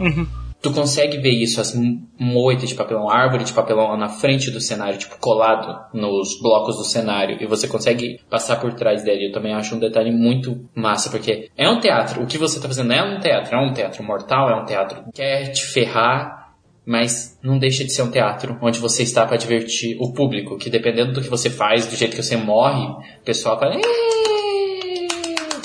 Tu 0.61 0.71
consegue 0.71 1.17
ver 1.17 1.31
isso, 1.31 1.59
as 1.59 1.73
moitas 2.19 2.69
de 2.69 2.75
papelão, 2.75 3.09
árvore 3.09 3.43
de 3.43 3.51
papelão 3.51 3.97
na 3.97 4.09
frente 4.09 4.51
do 4.51 4.61
cenário, 4.61 4.99
tipo, 4.99 5.17
colado 5.17 5.89
nos 5.91 6.39
blocos 6.39 6.77
do 6.77 6.83
cenário, 6.83 7.41
e 7.41 7.47
você 7.47 7.67
consegue 7.67 8.19
passar 8.29 8.57
por 8.57 8.71
trás 8.73 9.03
dele. 9.03 9.27
Eu 9.27 9.31
também 9.31 9.53
acho 9.53 9.75
um 9.75 9.79
detalhe 9.79 10.11
muito 10.11 10.69
massa, 10.75 11.09
porque 11.09 11.49
é 11.57 11.67
um 11.67 11.79
teatro. 11.79 12.21
O 12.21 12.27
que 12.27 12.37
você 12.37 12.59
tá 12.59 12.67
fazendo 12.67 12.93
é 12.93 13.01
um 13.01 13.19
teatro, 13.19 13.55
é 13.55 13.59
um 13.59 13.73
teatro 13.73 14.03
mortal, 14.03 14.49
é 14.49 14.61
um 14.61 14.65
teatro 14.65 15.03
que 15.05 15.13
quer 15.13 15.51
te 15.51 15.65
ferrar, 15.65 16.53
mas 16.85 17.39
não 17.41 17.57
deixa 17.57 17.83
de 17.83 17.91
ser 17.91 18.03
um 18.03 18.11
teatro 18.11 18.59
onde 18.61 18.79
você 18.79 19.01
está 19.01 19.25
para 19.25 19.37
divertir 19.37 19.97
o 19.99 20.13
público, 20.13 20.57
que 20.57 20.69
dependendo 20.69 21.13
do 21.13 21.21
que 21.21 21.29
você 21.29 21.49
faz, 21.49 21.87
do 21.87 21.95
jeito 21.95 22.15
que 22.15 22.21
você 22.21 22.37
morre, 22.37 22.85
o 22.85 23.23
pessoal 23.23 23.59
fala. 23.59 23.79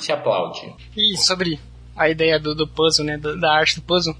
Te 0.00 0.12
aplaude. 0.12 0.72
E 0.96 1.16
sobre 1.18 1.58
a 1.96 2.08
ideia 2.08 2.38
do, 2.38 2.54
do 2.54 2.66
puzzle, 2.66 3.04
né? 3.04 3.18
da 3.18 3.52
arte 3.52 3.76
do 3.76 3.82
puzzle, 3.82 4.14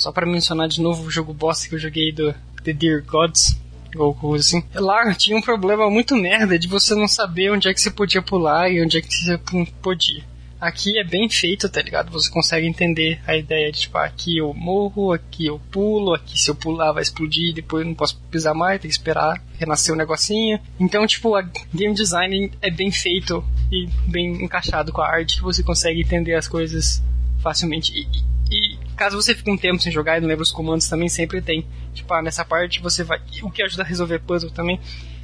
só 0.00 0.10
pra 0.10 0.24
mencionar 0.24 0.66
de 0.66 0.80
novo 0.80 1.06
o 1.06 1.10
jogo 1.10 1.34
boss 1.34 1.66
que 1.66 1.74
eu 1.74 1.78
joguei 1.78 2.10
do 2.10 2.34
The 2.64 2.72
Dear 2.72 3.04
Gods, 3.04 3.60
ou 3.94 4.14
coisa 4.14 4.42
assim. 4.42 4.64
Lá 4.74 5.14
tinha 5.14 5.36
um 5.36 5.42
problema 5.42 5.90
muito 5.90 6.16
merda 6.16 6.58
de 6.58 6.66
você 6.66 6.94
não 6.94 7.06
saber 7.06 7.52
onde 7.52 7.68
é 7.68 7.74
que 7.74 7.80
você 7.82 7.90
podia 7.90 8.22
pular 8.22 8.70
e 8.70 8.82
onde 8.82 8.96
é 8.96 9.02
que 9.02 9.14
você 9.14 9.38
podia. 9.82 10.24
Aqui 10.58 10.98
é 10.98 11.04
bem 11.04 11.28
feito, 11.28 11.68
tá 11.68 11.82
ligado? 11.82 12.10
Você 12.12 12.30
consegue 12.30 12.66
entender 12.66 13.20
a 13.26 13.36
ideia 13.36 13.70
de, 13.70 13.80
tipo, 13.80 13.98
aqui 13.98 14.38
eu 14.38 14.54
morro, 14.54 15.12
aqui 15.12 15.46
eu 15.46 15.60
pulo, 15.70 16.14
aqui 16.14 16.38
se 16.38 16.50
eu 16.50 16.54
pular 16.54 16.92
vai 16.92 17.02
explodir, 17.02 17.52
depois 17.52 17.82
eu 17.82 17.88
não 17.88 17.94
posso 17.94 18.18
pisar 18.30 18.54
mais, 18.54 18.80
tem 18.80 18.88
que 18.88 18.96
esperar 18.96 19.42
renascer 19.58 19.94
o 19.94 19.98
negocinho. 19.98 20.58
Então, 20.78 21.06
tipo, 21.06 21.34
a 21.34 21.42
game 21.74 21.94
design 21.94 22.50
é 22.62 22.70
bem 22.70 22.90
feito 22.90 23.44
e 23.70 23.86
bem 24.06 24.44
encaixado 24.44 24.92
com 24.92 25.02
a 25.02 25.08
arte, 25.08 25.36
que 25.36 25.42
você 25.42 25.62
consegue 25.62 26.00
entender 26.00 26.34
as 26.34 26.48
coisas 26.48 27.02
facilmente. 27.42 27.92
E 27.94 28.30
caso 29.00 29.16
você 29.16 29.34
fique 29.34 29.50
um 29.50 29.56
tempo 29.56 29.80
sem 29.80 29.90
jogar 29.90 30.18
e 30.18 30.20
não 30.20 30.28
lembra 30.28 30.42
os 30.42 30.52
comandos, 30.52 30.86
também 30.86 31.08
sempre 31.08 31.40
tem. 31.40 31.66
Tipo, 31.94 32.12
ah, 32.12 32.20
nessa 32.20 32.44
parte 32.44 32.82
você 32.82 33.02
vai. 33.02 33.18
O 33.42 33.50
que 33.50 33.62
ajuda 33.62 33.82
a 33.82 33.86
resolver 33.86 34.18
puzzle 34.18 34.50
também. 34.50 34.78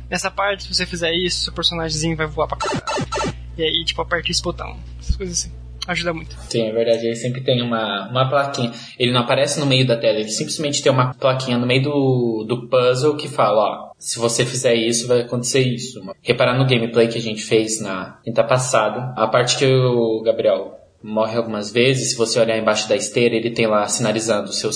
Nessa 0.09 0.31
parte, 0.31 0.63
se 0.63 0.75
você 0.75 0.87
fizer 0.87 1.13
isso, 1.13 1.45
seu 1.45 1.53
personagemzinho 1.53 2.17
vai 2.17 2.27
voar 2.27 2.47
pra 2.49 2.57
caralho. 2.57 3.37
E 3.59 3.63
aí, 3.63 3.85
tipo, 3.85 4.01
aperta 4.01 4.31
esse 4.31 4.43
botão. 4.43 4.79
Essas 4.99 5.17
coisas 5.17 5.39
assim. 5.39 5.53
Ajuda 5.87 6.15
muito. 6.15 6.35
Sim, 6.49 6.69
é 6.69 6.73
verdade. 6.73 7.07
Ele 7.07 7.17
sempre 7.17 7.43
tem 7.43 7.61
uma, 7.61 8.09
uma 8.09 8.29
plaquinha. 8.31 8.73
Ele 8.99 9.13
não 9.13 9.21
aparece 9.21 9.61
no 9.61 9.67
meio 9.67 9.87
da 9.87 9.97
tela, 9.97 10.19
ele 10.21 10.31
simplesmente 10.31 10.83
tem 10.83 10.91
uma 10.91 11.13
plaquinha 11.13 11.59
no 11.59 11.67
meio 11.67 11.83
do, 11.83 12.45
do 12.49 12.69
puzzle 12.69 13.17
que 13.17 13.29
fala, 13.29 13.61
ó, 13.61 13.93
se 13.99 14.19
você 14.19 14.47
fizer 14.47 14.75
isso, 14.75 15.07
vai 15.07 15.21
acontecer 15.21 15.61
isso. 15.61 16.01
Reparar 16.23 16.59
no 16.59 16.67
gameplay 16.67 17.09
que 17.09 17.19
a 17.19 17.23
gente 17.23 17.43
fez 17.43 17.81
na 17.81 18.19
quinta 18.25 18.43
passada, 18.43 19.13
a 19.17 19.29
parte 19.29 19.59
que 19.59 19.67
o 19.67 20.23
Gabriel 20.23 20.76
morre 21.03 21.37
algumas 21.37 21.71
vezes, 21.71 22.11
se 22.11 22.17
você 22.17 22.41
olhar 22.41 22.59
embaixo 22.59 22.89
da 22.89 22.97
esteira, 22.97 23.35
ele 23.35 23.51
tem 23.51 23.67
lá 23.67 23.87
sinalizando, 23.89 24.53
se 24.53 24.65
eu 24.65 24.73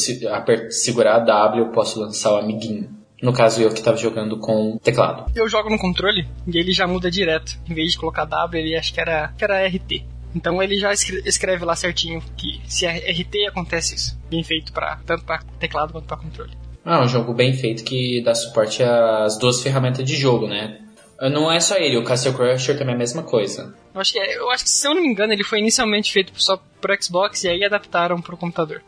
segurar 0.70 1.16
a 1.16 1.18
W, 1.20 1.64
eu 1.64 1.72
posso 1.72 2.00
lançar 2.00 2.32
o 2.32 2.36
amiguinho. 2.36 2.88
No 3.22 3.32
caso, 3.32 3.60
eu 3.60 3.72
que 3.72 3.82
tava 3.82 3.98
jogando 3.98 4.38
com 4.38 4.78
teclado. 4.78 5.30
Eu 5.36 5.46
jogo 5.48 5.68
no 5.68 5.78
controle 5.78 6.26
e 6.46 6.56
ele 6.56 6.72
já 6.72 6.86
muda 6.86 7.10
direto. 7.10 7.58
Em 7.68 7.74
vez 7.74 7.92
de 7.92 7.98
colocar 7.98 8.24
W, 8.24 8.58
ele 8.62 8.74
acho 8.76 8.94
que 8.94 9.00
era, 9.00 9.28
que 9.36 9.44
era 9.44 9.66
RT. 9.66 10.04
Então 10.34 10.62
ele 10.62 10.76
já 10.78 10.90
escre- 10.92 11.22
escreve 11.26 11.64
lá 11.64 11.76
certinho 11.76 12.22
que 12.36 12.60
se 12.66 12.86
é 12.86 12.96
RT 13.10 13.48
acontece 13.48 13.94
isso. 13.96 14.18
Bem 14.30 14.42
feito 14.42 14.72
para 14.72 14.96
tanto 15.04 15.24
para 15.24 15.40
teclado 15.58 15.92
quanto 15.92 16.06
para 16.06 16.16
controle. 16.16 16.52
Ah, 16.82 17.02
um 17.02 17.08
jogo 17.08 17.34
bem 17.34 17.52
feito 17.52 17.84
que 17.84 18.22
dá 18.24 18.34
suporte 18.34 18.82
às 18.82 19.36
duas 19.38 19.60
ferramentas 19.62 20.02
de 20.04 20.16
jogo, 20.16 20.46
né? 20.48 20.78
Não 21.28 21.50
é 21.52 21.60
só 21.60 21.76
ele, 21.76 21.96
o 21.98 22.04
Castle 22.04 22.32
Crusher 22.32 22.78
também 22.78 22.92
é 22.92 22.96
a 22.96 22.98
mesma 22.98 23.22
coisa. 23.22 23.74
Eu 23.94 24.00
acho 24.00 24.12
que, 24.12 24.18
é- 24.18 24.36
eu 24.38 24.50
acho 24.50 24.64
que 24.64 24.70
se 24.70 24.86
eu 24.86 24.94
não 24.94 25.02
me 25.02 25.08
engano, 25.08 25.32
ele 25.32 25.44
foi 25.44 25.58
inicialmente 25.58 26.12
feito 26.12 26.32
só 26.36 26.58
pro 26.80 26.96
Xbox 27.02 27.44
e 27.44 27.48
aí 27.48 27.62
adaptaram 27.64 28.20
pro 28.20 28.36
computador. 28.36 28.82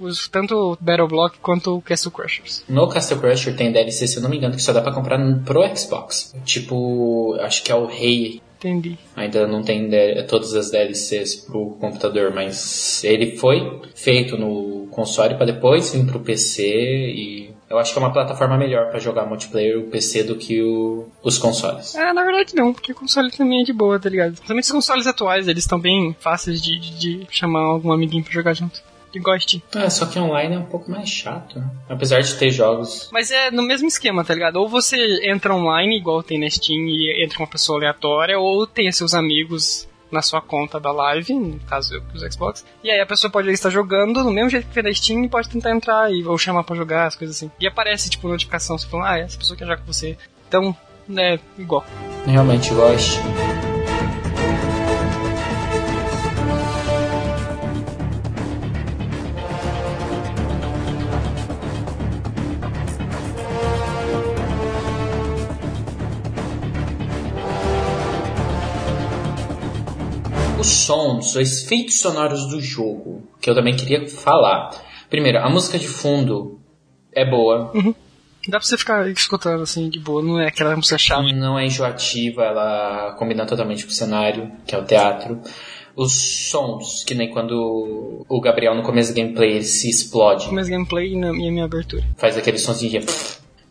Os, 0.00 0.26
tanto 0.26 0.54
o 0.72 0.76
Battle 0.80 1.06
Block 1.06 1.38
quanto 1.38 1.76
o 1.76 1.82
Castle 1.82 2.10
Crushers. 2.10 2.64
No 2.68 2.88
Castle 2.88 3.18
Crusher 3.20 3.54
tem 3.56 3.70
DLC, 3.70 4.08
se 4.08 4.16
eu 4.16 4.22
não 4.22 4.28
me 4.30 4.38
engano, 4.38 4.56
que 4.56 4.62
só 4.62 4.72
dá 4.72 4.80
pra 4.80 4.92
comprar 4.92 5.18
pro 5.44 5.62
Xbox. 5.76 6.34
Tipo, 6.44 7.36
acho 7.40 7.62
que 7.62 7.70
é 7.70 7.74
o 7.74 7.86
Rei. 7.86 8.40
Entendi. 8.58 8.98
Ainda 9.14 9.46
não 9.46 9.62
tem 9.62 9.90
todas 10.26 10.54
as 10.54 10.70
DLCs 10.70 11.36
pro 11.36 11.76
computador, 11.80 12.32
mas 12.34 13.04
ele 13.04 13.36
foi 13.36 13.82
feito 13.94 14.36
no 14.38 14.88
console 14.90 15.34
pra 15.34 15.44
depois 15.46 15.92
vir 15.92 16.06
pro 16.06 16.18
PC 16.20 16.66
e 16.66 17.53
eu 17.74 17.78
acho 17.78 17.92
que 17.92 17.98
é 17.98 18.02
uma 18.02 18.12
plataforma 18.12 18.56
melhor 18.56 18.90
pra 18.90 18.98
jogar 18.98 19.26
multiplayer 19.26 19.78
o 19.78 19.84
PC 19.84 20.22
do 20.24 20.36
que 20.36 20.62
o- 20.62 21.06
os 21.22 21.38
consoles. 21.38 21.94
Ah, 21.96 22.12
na 22.14 22.24
verdade 22.24 22.54
não, 22.54 22.72
porque 22.72 22.92
o 22.92 22.94
console 22.94 23.30
também 23.30 23.60
é 23.60 23.64
de 23.64 23.72
boa, 23.72 23.98
tá 24.00 24.08
ligado? 24.08 24.32
Principalmente 24.32 24.64
os 24.64 24.72
consoles 24.72 25.06
atuais, 25.06 25.46
eles 25.48 25.64
estão 25.64 25.78
bem 25.78 26.14
fáceis 26.20 26.60
de, 26.62 26.78
de, 26.78 27.20
de 27.24 27.26
chamar 27.30 27.60
algum 27.60 27.92
amiguinho 27.92 28.24
pra 28.24 28.32
jogar 28.32 28.54
junto. 28.54 28.80
A 29.28 29.38
Steam. 29.38 29.62
É, 29.76 29.88
só 29.90 30.06
que 30.06 30.18
online 30.18 30.56
é 30.56 30.58
um 30.58 30.64
pouco 30.64 30.90
mais 30.90 31.08
chato, 31.08 31.56
né? 31.60 31.64
apesar 31.88 32.20
de 32.20 32.34
ter 32.34 32.50
jogos. 32.50 33.08
Mas 33.12 33.30
é 33.30 33.48
no 33.48 33.62
mesmo 33.62 33.86
esquema, 33.86 34.24
tá 34.24 34.34
ligado? 34.34 34.56
Ou 34.56 34.68
você 34.68 34.96
entra 35.30 35.54
online, 35.54 35.96
igual 35.96 36.20
tem 36.20 36.36
na 36.40 36.50
Steam, 36.50 36.88
e 36.88 37.22
entra 37.24 37.38
uma 37.38 37.46
pessoa 37.46 37.78
aleatória, 37.78 38.36
ou 38.40 38.66
tem 38.66 38.90
seus 38.90 39.14
amigos 39.14 39.86
na 40.14 40.22
sua 40.22 40.40
conta 40.40 40.80
da 40.80 40.92
live, 40.92 41.34
no 41.34 41.58
caso 41.60 41.94
eu 41.94 42.00
que 42.00 42.16
uso 42.16 42.32
Xbox, 42.32 42.64
e 42.82 42.90
aí 42.90 43.00
a 43.00 43.06
pessoa 43.06 43.30
pode 43.30 43.50
estar 43.50 43.70
jogando 43.70 44.22
do 44.22 44.30
mesmo 44.30 44.48
jeito 44.48 44.66
que 44.66 44.72
fez 44.72 44.84
na 44.84 44.94
Steam 44.94 45.24
e 45.24 45.28
pode 45.28 45.48
tentar 45.48 45.72
entrar 45.72 46.10
e, 46.12 46.24
ou 46.24 46.38
chamar 46.38 46.64
pra 46.64 46.76
jogar, 46.76 47.06
as 47.06 47.16
coisas 47.16 47.36
assim. 47.36 47.50
E 47.60 47.66
aparece, 47.66 48.08
tipo, 48.08 48.28
notificação, 48.28 48.78
você 48.78 48.86
falando, 48.86 49.06
ah, 49.06 49.18
essa 49.18 49.36
pessoa 49.36 49.56
quer 49.56 49.64
jogar 49.64 49.78
com 49.78 49.92
você. 49.92 50.16
Então, 50.48 50.74
é 51.16 51.38
igual. 51.58 51.84
Realmente 52.24 52.72
gosto. 52.72 53.20
Sons, 70.84 71.34
os 71.34 71.64
efeitos 71.64 72.00
sonoros 72.00 72.48
do 72.48 72.60
jogo, 72.60 73.22
que 73.40 73.48
eu 73.50 73.54
também 73.54 73.74
queria 73.76 74.06
falar. 74.08 74.70
Primeiro, 75.10 75.38
a 75.38 75.48
música 75.48 75.78
de 75.78 75.88
fundo 75.88 76.58
é 77.12 77.24
boa, 77.28 77.72
Dá 78.46 78.58
pra 78.58 78.66
você 78.66 78.76
ficar 78.76 79.08
escutando 79.08 79.62
assim 79.62 79.88
de 79.88 79.98
boa, 79.98 80.22
não 80.22 80.38
é 80.38 80.48
aquela 80.48 80.76
música 80.76 80.98
chata. 80.98 81.22
não 81.32 81.58
é 81.58 81.64
enjoativa, 81.64 82.42
ela 82.44 83.14
combina 83.18 83.46
totalmente 83.46 83.84
com 83.84 83.90
o 83.90 83.94
cenário, 83.94 84.52
que 84.66 84.74
é 84.74 84.78
o 84.78 84.84
teatro. 84.84 85.40
Os 85.96 86.12
sons, 86.50 87.04
que 87.04 87.14
nem 87.14 87.30
quando 87.30 88.24
o 88.28 88.40
Gabriel 88.42 88.74
no 88.74 88.82
começo 88.82 89.12
do 89.14 89.16
gameplay 89.16 89.52
ele 89.52 89.62
se 89.64 89.88
explode, 89.88 90.46
Começo 90.48 90.68
gameplay 90.68 91.12
e 91.12 91.16
na 91.16 91.32
minha, 91.32 91.50
minha 91.50 91.64
abertura. 91.64 92.04
faz 92.18 92.36
aquele 92.36 92.58
sonzinho 92.58 93.00
de. 93.00 93.06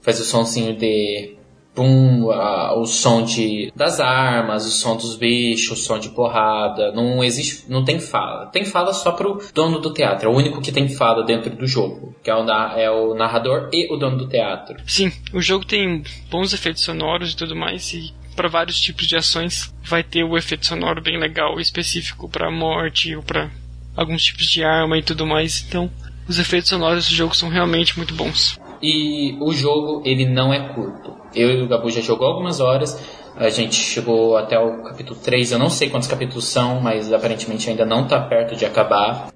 faz 0.02 0.20
o 0.20 0.24
sonzinho 0.26 0.76
de. 0.76 1.36
Pum, 1.76 2.30
a- 2.32 2.74
o 2.78 2.86
som 2.86 3.24
de, 3.24 3.72
das 3.76 4.00
armas, 4.00 4.66
o 4.66 4.70
som 4.72 4.96
dos 4.96 5.16
bichos, 5.16 5.80
o 5.80 5.82
som 5.84 5.98
de 5.98 6.10
porrada. 6.10 6.92
Não 6.92 7.24
existe, 7.24 7.66
não 7.70 7.84
tem 7.84 8.00
fala. 8.00 8.46
Tem 8.48 8.64
fala 8.66 8.94
só 8.94 9.12
pro 9.12 9.42
dono 9.54 9.80
do 9.80 9.92
teatro. 9.92 10.30
É 10.30 10.32
o 10.32 10.36
único 10.36 10.62
que 10.62 10.72
tem 10.72 10.88
fala 10.90 11.24
dentro 11.24 11.56
do 11.56 11.66
jogo. 11.66 12.16
Que 12.24 12.30
é 12.30 12.36
o, 12.36 12.48
é 12.50 12.92
o 12.92 13.14
narrador 13.16 13.70
e 13.74 13.92
o 13.94 13.98
dono 13.98 14.18
do 14.18 14.28
teatro. 14.28 14.78
Sim, 14.86 15.12
o 15.34 15.42
jogo 15.42 15.66
tem 15.66 16.04
bons 16.30 16.54
efeitos 16.54 16.84
sonoros 16.84 17.34
e 17.34 17.36
tudo 17.36 17.56
mais, 17.56 17.92
e 17.94 18.14
para 18.36 18.48
vários 18.48 18.80
tipos 18.80 19.06
de 19.08 19.16
ações 19.16 19.74
vai 19.84 20.04
ter 20.04 20.24
o 20.24 20.38
efeito 20.38 20.66
sonoro 20.66 21.02
bem 21.02 21.20
legal, 21.20 21.60
específico 21.60 22.30
para 22.30 22.50
morte 22.50 23.16
ou 23.16 23.22
para 23.22 23.52
alguns 23.96 24.24
tipos 24.24 24.46
de 24.48 24.64
arma 24.64 24.98
e 24.98 25.04
tudo 25.04 25.26
mais. 25.26 25.64
Então, 25.68 25.92
os 26.28 26.40
efeitos 26.40 26.70
sonoros 26.70 27.08
do 27.10 27.14
jogo 27.16 27.36
são 27.36 27.50
realmente 27.50 27.98
muito 27.98 28.14
bons. 28.14 28.60
E 28.82 29.38
o 29.40 29.52
jogo, 29.54 30.02
ele 30.06 30.26
não 30.26 30.54
é 30.54 30.60
curto. 30.74 31.13
Eu 31.36 31.50
e 31.50 31.62
o 31.62 31.68
Gabu 31.68 31.90
já 31.90 32.02
jogou 32.02 32.28
algumas 32.28 32.60
horas. 32.60 33.00
A 33.36 33.50
gente 33.50 33.76
chegou 33.76 34.38
até 34.38 34.58
o 34.60 34.84
capítulo 34.84 35.20
3. 35.20 35.54
Eu 35.54 35.60
não 35.60 35.70
sei 35.70 35.90
quantos 35.90 36.08
capítulos 36.08 36.46
são, 36.46 36.80
mas 36.80 37.12
aparentemente 37.12 37.70
ainda 37.70 37.86
não 37.86 38.08
tá 38.08 38.20
perto 38.20 38.56
de 38.56 38.66
acabar. 38.66 39.30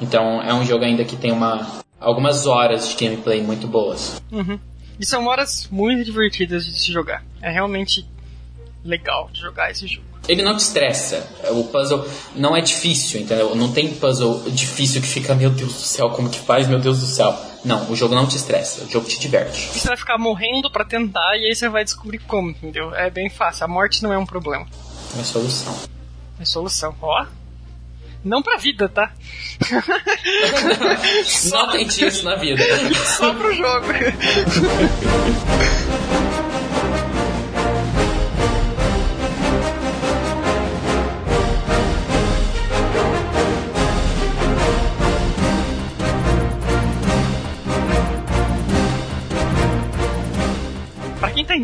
Então 0.00 0.42
é 0.42 0.52
um 0.52 0.64
jogo 0.64 0.84
ainda 0.84 1.04
que 1.04 1.16
tem 1.16 1.30
uma 1.30 1.82
algumas 2.00 2.46
horas 2.46 2.88
de 2.88 2.96
gameplay 2.96 3.42
muito 3.42 3.66
boas. 3.66 4.22
Uhum. 4.30 4.58
E 4.98 5.06
são 5.06 5.26
horas 5.26 5.68
muito 5.70 6.04
divertidas 6.04 6.64
de 6.64 6.78
se 6.78 6.92
jogar. 6.92 7.24
É 7.40 7.50
realmente 7.50 8.06
legal 8.84 9.28
de 9.32 9.40
jogar 9.40 9.70
esse 9.70 9.86
jogo. 9.86 10.13
Ele 10.28 10.42
não 10.42 10.56
te 10.56 10.60
estressa. 10.60 11.26
O 11.50 11.64
puzzle 11.64 12.06
não 12.34 12.56
é 12.56 12.60
difícil, 12.60 13.20
entendeu? 13.20 13.54
Não 13.54 13.72
tem 13.72 13.92
puzzle 13.94 14.42
difícil 14.50 15.00
que 15.00 15.06
fica, 15.06 15.34
meu 15.34 15.50
Deus 15.50 15.72
do 15.72 15.80
céu, 15.80 16.10
como 16.10 16.30
que 16.30 16.38
faz, 16.38 16.66
meu 16.66 16.78
Deus 16.78 17.00
do 17.00 17.06
céu. 17.06 17.36
Não, 17.64 17.90
o 17.90 17.96
jogo 17.96 18.14
não 18.14 18.26
te 18.26 18.36
estressa, 18.36 18.84
o 18.84 18.90
jogo 18.90 19.08
te 19.08 19.18
diverte. 19.18 19.68
Você 19.72 19.88
vai 19.88 19.96
ficar 19.96 20.18
morrendo 20.18 20.70
pra 20.70 20.84
tentar 20.84 21.36
e 21.36 21.46
aí 21.46 21.54
você 21.54 21.68
vai 21.68 21.82
descobrir 21.84 22.18
como, 22.20 22.50
entendeu? 22.50 22.94
É 22.94 23.08
bem 23.10 23.30
fácil. 23.30 23.64
A 23.64 23.68
morte 23.68 24.02
não 24.02 24.12
é 24.12 24.18
um 24.18 24.26
problema. 24.26 24.66
É 25.18 25.22
solução. 25.22 25.74
É 26.38 26.44
solução. 26.44 26.94
Ó. 27.00 27.26
Não 28.24 28.42
pra 28.42 28.56
vida, 28.56 28.88
tá? 28.88 29.12
Não 31.50 31.70
tente 31.72 32.06
isso 32.06 32.24
na 32.24 32.36
vida. 32.36 32.62
Só 33.18 33.34
pro 33.34 33.52
jogo. 33.52 33.86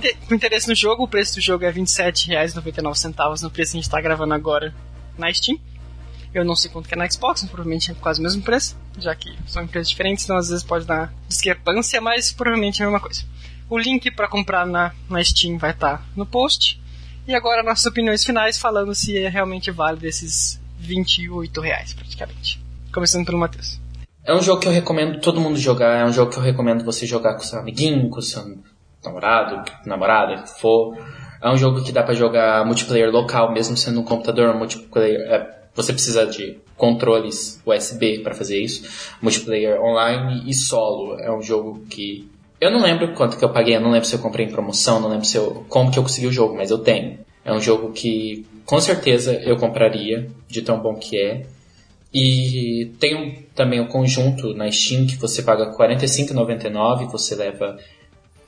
Tá 0.01 0.09
com 0.27 0.35
interesse 0.35 0.69
no 0.69 0.75
jogo, 0.75 1.05
o 1.05 1.09
preço 1.09 1.35
do 1.35 1.41
jogo 1.41 1.65
é 1.65 1.71
R$ 1.71 1.81
27,99 1.81 3.43
no 3.43 3.51
preço 3.51 3.73
que 3.73 3.79
a 3.79 3.81
gente 3.81 3.91
tá 3.91 4.01
gravando 4.01 4.35
agora 4.35 4.75
na 5.19 5.33
Steam. 5.33 5.59
Eu 6.33 6.45
não 6.45 6.55
sei 6.55 6.71
quanto 6.71 6.89
que 6.89 6.95
é 6.95 6.97
na 6.97 7.11
Xbox, 7.11 7.43
provavelmente 7.45 7.91
é 7.91 7.95
quase 7.95 8.21
o 8.21 8.23
mesmo 8.23 8.43
preço, 8.43 8.77
já 8.99 9.15
que 9.15 9.37
são 9.47 9.65
empresas 9.65 9.91
diferentes, 9.91 10.25
então 10.25 10.37
às 10.37 10.49
vezes 10.49 10.63
pode 10.63 10.85
dar 10.85 11.13
discrepância, 11.29 12.01
mas 12.01 12.33
provavelmente 12.33 12.81
é 12.81 12.85
a 12.85 12.89
mesma 12.89 13.01
coisa. 13.01 13.25
O 13.69 13.77
link 13.77 14.11
pra 14.13 14.29
comprar 14.29 14.67
na, 14.67 14.93
na 15.09 15.23
Steam 15.23 15.59
vai 15.59 15.73
estar 15.73 16.05
no 16.17 16.25
post. 16.25 16.81
E 17.27 17.35
agora 17.35 17.63
nossas 17.63 17.87
opiniões 17.87 18.25
finais 18.25 18.59
falando 18.59 18.95
se 18.95 19.17
é 19.17 19.29
realmente 19.29 19.71
válido 19.71 20.07
esses 20.07 20.61
28 20.79 21.61
reais, 21.61 21.93
praticamente. 21.93 22.61
Começando 22.93 23.27
pelo 23.27 23.39
Matheus. 23.39 23.81
É 24.25 24.35
um 24.35 24.43
jogo 24.43 24.61
que 24.61 24.69
eu 24.69 24.73
recomendo 24.73 25.21
todo 25.21 25.41
mundo 25.41 25.59
jogar, 25.59 25.99
é 25.99 26.05
um 26.05 26.13
jogo 26.13 26.31
que 26.31 26.39
eu 26.39 26.43
recomendo 26.43 26.85
você 26.85 27.07
jogar 27.07 27.35
com 27.35 27.41
seu 27.41 27.59
amiguinho, 27.59 28.09
com 28.09 28.21
seu 28.21 28.43
namorado, 29.05 29.71
namorada, 29.87 30.43
que 30.43 30.61
for. 30.61 30.97
É 31.43 31.49
um 31.51 31.57
jogo 31.57 31.83
que 31.83 31.93
dá 31.93 32.03
pra 32.03 32.15
jogar 32.15 32.65
multiplayer 32.67 33.11
local, 33.11 33.53
mesmo 33.53 33.77
sendo 33.77 34.01
um 34.01 34.05
computador 34.05 34.55
multiplayer. 34.55 35.21
é, 35.23 35.61
você 35.75 35.93
precisa 35.93 36.27
de 36.27 36.59
controles 36.77 37.63
USB 37.65 38.19
para 38.19 38.35
fazer 38.35 38.61
isso, 38.61 39.15
multiplayer 39.23 39.81
online 39.81 40.43
e 40.47 40.53
solo. 40.53 41.19
É 41.19 41.31
um 41.33 41.41
jogo 41.41 41.81
que 41.89 42.29
eu 42.61 42.71
não 42.71 42.83
lembro 42.83 43.15
quanto 43.15 43.39
que 43.39 43.45
eu 43.45 43.49
paguei, 43.51 43.77
eu 43.77 43.81
não 43.81 43.91
lembro 43.91 44.07
se 44.07 44.15
eu 44.15 44.19
comprei 44.19 44.47
em 44.47 44.51
promoção, 44.51 45.01
não 45.01 45.09
lembro 45.09 45.25
se 45.25 45.37
eu, 45.37 45.65
como 45.69 45.91
que 45.91 45.99
eu 45.99 46.03
consegui 46.03 46.27
o 46.27 46.33
jogo, 46.33 46.57
mas 46.57 46.71
eu 46.71 46.79
tenho. 46.79 47.21
É 47.45 47.53
um 47.53 47.61
jogo 47.61 47.93
que 47.93 48.45
com 48.67 48.79
certeza 48.81 49.33
eu 49.35 49.57
compraria, 49.57 50.31
de 50.47 50.61
tão 50.61 50.79
bom 50.79 50.95
que 50.95 51.17
é. 51.17 51.47
E 52.13 52.91
tem 52.99 53.15
um- 53.15 53.43
também 53.55 53.81
o 53.81 53.87
conjunto 53.87 54.53
na 54.53 54.71
Steam 54.71 55.07
que 55.07 55.17
você 55.17 55.43
paga 55.43 55.71
R$ 55.71 55.77
45,99, 55.77 57.07
você 57.07 57.35
leva 57.35 57.79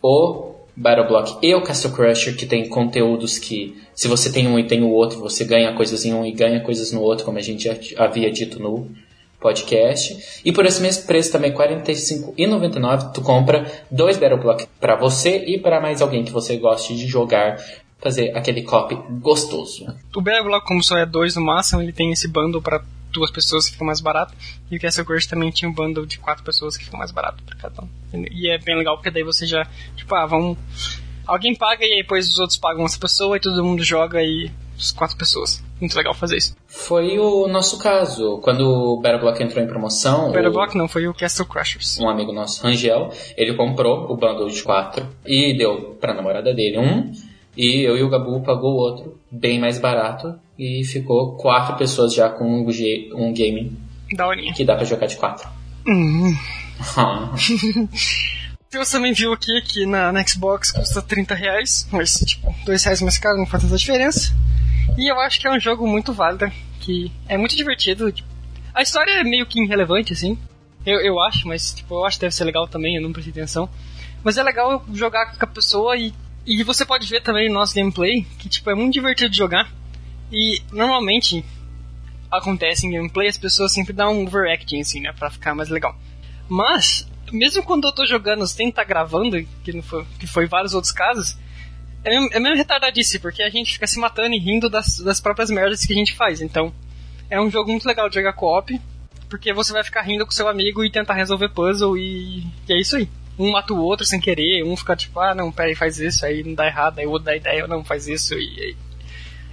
o 0.03 0.53
Battle 0.75 1.07
Block 1.07 1.37
e 1.43 1.55
o 1.55 1.63
Castle 1.63 1.93
Crusher, 1.93 2.37
que 2.37 2.47
tem 2.47 2.69
conteúdos 2.69 3.39
que, 3.39 3.81
se 3.95 4.09
você 4.09 4.33
tem 4.33 4.49
um 4.49 4.59
e 4.59 4.67
tem 4.67 4.83
o 4.83 4.91
outro, 4.91 5.21
você 5.21 5.45
ganha 5.45 5.75
coisas 5.75 6.05
em 6.05 6.15
um 6.15 6.25
e 6.25 6.33
ganha 6.33 6.61
coisas 6.61 6.93
no 6.93 7.01
outro, 7.01 7.25
como 7.25 7.39
a 7.39 7.43
gente 7.43 7.65
já 7.65 8.05
havia 8.05 8.31
dito 8.31 8.61
no 8.61 8.91
podcast. 9.39 10.41
E 10.45 10.53
por 10.53 10.65
esse 10.65 10.81
mesmo 10.81 11.07
preço 11.07 11.31
também, 11.31 11.51
R$ 11.51 11.57
45,99, 11.57 13.13
tu 13.13 13.21
compra 13.21 13.71
dois 13.91 14.17
Battle 14.17 14.41
Block 14.41 14.67
para 14.81 14.97
você 14.97 15.45
e 15.47 15.59
para 15.59 15.81
mais 15.81 16.01
alguém 16.01 16.25
que 16.25 16.33
você 16.33 16.57
goste 16.57 16.97
de 16.97 17.07
jogar, 17.07 17.59
fazer 17.99 18.37
aquele 18.37 18.63
copy 18.63 18.97
gostoso. 19.21 19.85
O 20.17 20.23
Battle 20.23 20.45
Block, 20.45 20.67
como 20.67 20.83
só 20.83 20.97
é 20.97 21.05
dois 21.05 21.37
no 21.37 21.43
máximo, 21.43 21.83
ele 21.83 21.93
tem 21.93 22.13
esse 22.13 22.29
bundle 22.29 22.63
pra 22.63 22.83
duas 23.13 23.31
pessoas 23.31 23.67
que 23.67 23.73
fica 23.73 23.85
mais 23.85 24.01
barato. 24.01 24.35
E 24.71 24.77
o 24.77 24.81
Castle 24.81 25.05
Crush 25.05 25.27
também 25.27 25.51
tinha 25.51 25.69
um 25.71 25.75
bundle 25.75 26.07
de 26.07 26.19
quatro 26.19 26.43
pessoas 26.43 26.77
que 26.77 26.85
fica 26.85 26.97
mais 26.97 27.11
barato 27.13 27.43
pra 27.45 27.57
cada 27.57 27.83
um. 27.83 27.89
E 28.31 28.49
é 28.51 28.59
bem 28.59 28.77
legal 28.77 28.97
porque 28.97 29.11
daí 29.11 29.23
você 29.23 29.47
já, 29.47 29.67
tipo, 29.97 30.15
ah, 30.15 30.27
vamos. 30.27 30.57
Alguém 31.27 31.55
paga 31.55 31.85
e 31.85 31.93
aí 31.93 32.03
depois 32.03 32.29
os 32.29 32.39
outros 32.39 32.59
pagam 32.59 32.85
essa 32.85 32.99
pessoa 32.99 33.37
e 33.37 33.41
todo 33.41 33.63
mundo 33.65 33.83
joga 33.85 34.23
e 34.23 34.51
as 34.77 34.91
quatro 34.91 35.17
pessoas. 35.17 35.63
Muito 35.81 35.97
legal 35.97 36.15
fazer 36.15 36.37
isso. 36.37 36.57
Foi 36.67 37.19
o 37.19 37.47
nosso 37.49 37.79
caso. 37.79 38.39
Quando 38.43 38.61
o 38.63 39.01
Battle 39.01 39.21
Block 39.21 39.43
entrou 39.43 39.63
em 39.63 39.67
promoção, 39.69 40.31
O 40.31 40.33
Battle 40.33 40.51
o- 40.51 40.53
Block 40.53 40.77
não, 40.77 40.89
foi 40.89 41.07
o 41.07 41.15
Castle 41.15 41.47
Crushers. 41.47 41.99
um 42.01 42.09
amigo 42.09 42.33
nosso, 42.33 42.63
Rangel, 42.63 43.11
ele 43.37 43.55
comprou 43.55 44.11
o 44.13 44.17
bundle 44.17 44.49
de 44.49 44.63
quatro 44.63 45.07
e 45.27 45.57
deu 45.57 45.97
pra 46.01 46.13
namorada 46.15 46.53
dele 46.55 46.79
um, 46.79 47.13
e 47.57 47.81
eu 47.87 47.97
e 47.97 48.03
o 48.03 48.09
Gabu 48.09 48.41
pagou 48.43 48.73
o 48.75 48.77
outro, 48.79 49.19
bem 49.31 49.59
mais 49.61 49.79
barato, 49.79 50.35
e 50.59 50.85
ficou 50.85 51.37
quatro 51.37 51.77
pessoas 51.77 52.15
já 52.15 52.29
com 52.29 52.45
um, 52.45 52.71
G- 52.73 53.11
um 53.15 53.33
game 53.33 53.77
que 54.55 54.65
dá 54.65 54.75
pra 54.77 54.85
jogar 54.85 55.07
de 55.07 55.17
quatro. 55.17 55.49
Uhum. 55.87 56.37
Ah, 56.97 57.31
Você 58.71 58.97
também 58.97 59.13
viu 59.13 59.33
aqui 59.33 59.61
que 59.63 59.85
na, 59.87 60.11
na 60.11 60.27
Xbox 60.27 60.73
custa 60.73 61.03
30 61.03 61.35
reais, 61.35 61.87
mas 61.93 62.15
tipo, 62.21 62.53
2 62.65 62.83
reais 62.85 63.03
mais 63.03 63.19
caro, 63.19 63.37
não 63.39 63.47
faz 63.47 63.63
tanta 63.63 63.77
diferença. 63.77 64.33
E 64.97 65.11
eu 65.11 65.21
acho 65.21 65.39
que 65.39 65.47
é 65.47 65.51
um 65.53 65.61
jogo 65.61 65.87
muito 65.87 66.13
válido, 66.13 66.51
que 66.81 67.13
é 67.29 67.37
muito 67.37 67.55
divertido. 67.57 68.11
tipo, 68.11 68.29
a 68.75 68.83
história 68.83 69.13
é 69.13 69.23
meio 69.25 69.47
que 69.47 69.63
irrelevante, 69.63 70.13
assim. 70.13 70.37
Eu, 70.85 71.01
eu 71.01 71.21
acho, 71.21 71.47
mas 71.47 71.73
tipo, 71.73 71.95
eu 71.95 72.05
acho 72.05 72.17
que 72.17 72.23
deve 72.23 72.35
ser 72.35 72.45
legal 72.45 72.67
também, 72.67 72.97
eu 72.97 73.03
não 73.03 73.13
prestei 73.13 73.31
atenção. 73.33 73.69
Mas 74.25 74.39
é 74.39 74.43
legal 74.43 74.85
jogar 74.93 75.37
com 75.37 75.45
a 75.45 75.49
pessoa 75.49 75.97
e, 75.97 76.13
e 76.47 76.63
você 76.63 76.85
pode 76.85 77.07
ver 77.09 77.23
também 77.23 77.49
no 77.49 77.55
nosso 77.55 77.75
gameplay 77.75 78.27
que 78.39 78.49
tipo, 78.49 78.69
é 78.71 78.75
muito 78.75 78.93
divertido 78.93 79.31
de 79.31 79.37
jogar. 79.37 79.71
E 80.31 80.61
normalmente 80.73 81.45
acontece 82.31 82.87
em 82.87 82.93
gameplay, 82.93 83.29
as 83.29 83.37
pessoas 83.37 83.73
sempre 83.73 83.93
dão 83.93 84.19
um 84.19 84.27
overacting, 84.27 84.81
assim, 84.81 85.01
né? 85.01 85.13
Pra 85.13 85.31
ficar 85.31 85.55
mais 85.55 85.69
legal. 85.69 85.95
Mas, 86.49 87.07
mesmo 87.31 87.63
quando 87.63 87.87
eu 87.87 87.93
tô 87.93 88.07
jogando 88.07 88.47
sem 88.47 88.71
estar 88.71 88.85
gravando, 88.85 89.43
que, 89.63 89.73
não 89.73 89.83
foi, 89.83 90.07
que 90.19 90.27
foi 90.27 90.47
vários 90.47 90.75
outros 90.75 90.93
casos, 90.93 91.37
é 92.03 92.11
mesmo, 92.11 92.29
é 92.33 92.41
mesmo 92.41 92.57
retardadice, 92.57 93.19
porque 93.19 93.43
a 93.43 93.51
gente 93.51 93.75
fica 93.75 93.87
se 93.87 93.99
matando 93.99 94.35
e 94.35 94.39
rindo 94.39 94.71
das, 94.71 94.99
das 94.99 95.21
próprias 95.21 95.51
merdas 95.51 95.85
que 95.85 95.93
a 95.93 95.97
gente 95.97 96.15
faz. 96.15 96.41
Então, 96.41 96.73
é 97.29 97.41
um 97.41 97.51
jogo 97.51 97.71
muito 97.71 97.87
legal 97.87 98.09
de 98.09 98.15
jogar 98.15 98.33
co-op, 98.33 98.81
porque 99.29 99.53
você 99.53 99.73
vai 99.73 99.85
ficar 99.85 100.03
rindo 100.03 100.25
com 100.25 100.33
seu 100.33 100.49
amigo 100.49 100.85
e 100.85 100.91
tentar 100.91 101.15
resolver 101.15 101.51
puzzle 101.51 101.97
e, 101.97 102.41
e 102.69 102.73
é 102.73 102.81
isso 102.81 102.97
aí. 102.97 103.09
Um 103.39 103.51
mata 103.51 103.73
o 103.73 103.81
outro 103.81 104.05
sem 104.05 104.21
querer, 104.21 104.63
um 104.63 104.77
fica 104.77 104.95
tipo, 104.95 105.19
ah, 105.19 105.35
não, 105.35 105.51
peraí, 105.51 105.75
faz 105.75 105.99
isso, 105.99 106.25
aí 106.25 106.45
não 106.45 106.55
dá 106.55 106.67
errado, 106.67 106.99
aí 106.99 107.07
o 107.07 107.11
outro 107.11 107.25
dá 107.27 107.37
ideia, 107.37 107.67
não, 107.67 107.83
faz 107.85 108.07
isso, 108.07 108.35
e, 108.35 108.77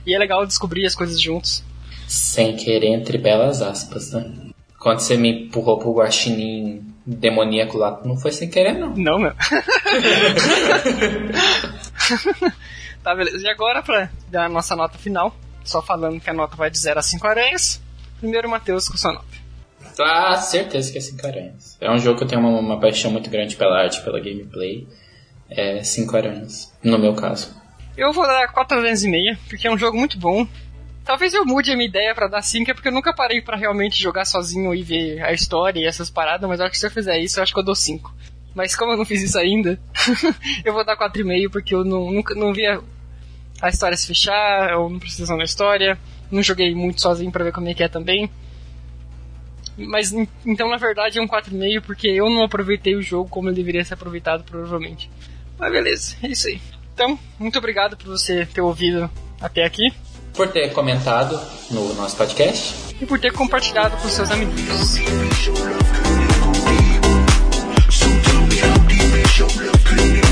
e 0.05 0.13
é 0.13 0.17
legal 0.17 0.45
descobrir 0.45 0.85
as 0.85 0.93
coisas 0.95 1.19
juntos. 1.19 1.63
sem 2.07 2.55
querer, 2.55 2.87
entre 2.87 3.17
belas 3.17 3.61
aspas, 3.61 4.11
né? 4.11 4.31
Quando 4.77 4.99
você 4.99 5.17
me 5.17 5.45
empurrou 5.45 5.77
pro 5.77 5.93
guaxinim 5.93 6.89
demoníaco 7.05 7.77
lá, 7.77 7.99
não 8.05 8.15
foi 8.17 8.31
sem 8.31 8.49
querer, 8.49 8.73
não. 8.73 8.95
Não, 8.95 9.19
meu. 9.19 9.33
tá, 13.03 13.15
beleza. 13.15 13.45
E 13.45 13.49
agora, 13.49 13.81
pra 13.81 14.09
dar 14.29 14.45
a 14.45 14.49
nossa 14.49 14.75
nota 14.75 14.97
final, 14.97 15.35
só 15.63 15.81
falando 15.81 16.19
que 16.21 16.29
a 16.29 16.33
nota 16.33 16.55
vai 16.55 16.69
de 16.69 16.77
0 16.77 16.99
a 16.99 17.03
5 17.03 17.27
aranhas. 17.27 17.81
Primeiro, 18.19 18.49
Matheus, 18.49 18.87
com 18.87 18.97
sua 18.97 19.13
nota. 19.13 19.25
Ah, 19.99 20.35
certeza 20.37 20.91
que 20.91 20.97
é 20.97 21.01
5 21.01 21.27
aranhas. 21.27 21.77
É 21.81 21.91
um 21.91 21.97
jogo 21.97 22.17
que 22.17 22.23
eu 22.23 22.27
tenho 22.27 22.41
uma, 22.41 22.59
uma 22.59 22.79
paixão 22.79 23.11
muito 23.11 23.29
grande 23.29 23.55
pela 23.55 23.81
arte, 23.81 24.01
pela 24.01 24.19
gameplay. 24.19 24.87
É 25.49 25.83
5 25.83 26.15
aranhas, 26.15 26.71
no 26.83 26.97
meu 26.97 27.13
caso. 27.15 27.55
Eu 27.97 28.13
vou 28.13 28.25
dar 28.25 28.47
4 28.51 28.77
aranhas 28.77 29.03
e 29.03 29.09
meia, 29.09 29.37
porque 29.49 29.67
é 29.67 29.71
um 29.71 29.77
jogo 29.77 29.97
muito 29.97 30.17
bom. 30.17 30.47
Talvez 31.03 31.33
eu 31.33 31.43
mude 31.43 31.71
a 31.71 31.75
minha 31.75 31.89
ideia 31.89 32.13
pra 32.13 32.27
dar 32.27 32.41
5, 32.41 32.69
é 32.69 32.73
porque 32.73 32.87
eu 32.87 32.93
nunca 32.93 33.13
parei 33.13 33.41
pra 33.41 33.57
realmente 33.57 33.99
jogar 33.99 34.25
sozinho 34.25 34.75
e 34.75 34.83
ver 34.83 35.23
a 35.23 35.33
história 35.33 35.79
e 35.79 35.85
essas 35.85 36.09
paradas, 36.09 36.47
mas 36.47 36.61
acho 36.61 36.71
que 36.71 36.77
se 36.77 36.85
eu 36.85 36.91
fizer 36.91 37.17
isso, 37.17 37.39
eu 37.39 37.43
acho 37.43 37.51
que 37.51 37.59
eu 37.59 37.63
dou 37.63 37.75
5. 37.75 38.13
Mas 38.53 38.75
como 38.75 38.91
eu 38.91 38.97
não 38.97 39.05
fiz 39.05 39.21
isso 39.21 39.37
ainda, 39.37 39.79
eu 40.63 40.71
vou 40.71 40.85
dar 40.85 40.95
4,5 40.95 41.49
porque 41.49 41.73
eu 41.73 41.83
não, 41.83 42.11
nunca 42.11 42.35
não 42.35 42.53
vi 42.53 42.65
a, 42.67 43.69
história 43.69 43.97
se 43.97 44.05
fechar, 44.05 44.69
eu 44.71 44.87
não 44.87 44.99
preciso 44.99 45.35
da 45.35 45.43
história, 45.43 45.97
não 46.29 46.43
joguei 46.43 46.75
muito 46.75 47.01
sozinho 47.01 47.31
pra 47.31 47.43
ver 47.43 47.53
como 47.53 47.67
é 47.69 47.73
que 47.73 47.83
é 47.83 47.87
também. 47.87 48.29
Mas 49.87 50.13
então, 50.45 50.69
na 50.69 50.77
verdade, 50.77 51.19
é 51.19 51.21
um 51.21 51.27
4,5 51.27 51.81
porque 51.81 52.07
eu 52.07 52.29
não 52.29 52.43
aproveitei 52.43 52.95
o 52.95 53.01
jogo 53.01 53.29
como 53.29 53.49
ele 53.49 53.55
deveria 53.55 53.83
ser 53.83 53.95
aproveitado, 53.95 54.43
provavelmente. 54.43 55.09
Mas 55.57 55.71
beleza, 55.71 56.15
é 56.23 56.27
isso 56.27 56.47
aí. 56.47 56.61
Então, 56.93 57.17
muito 57.37 57.57
obrigado 57.57 57.97
por 57.97 58.07
você 58.07 58.45
ter 58.45 58.61
ouvido 58.61 59.09
até 59.39 59.63
aqui. 59.63 59.91
Por 60.33 60.49
ter 60.49 60.71
comentado 60.73 61.39
no 61.71 61.93
nosso 61.95 62.15
podcast. 62.15 62.95
E 63.01 63.05
por 63.05 63.19
ter 63.19 63.31
compartilhado 63.33 63.97
com 63.97 64.07
seus 64.07 64.29
amigos. 64.31 64.99
Música 69.39 70.28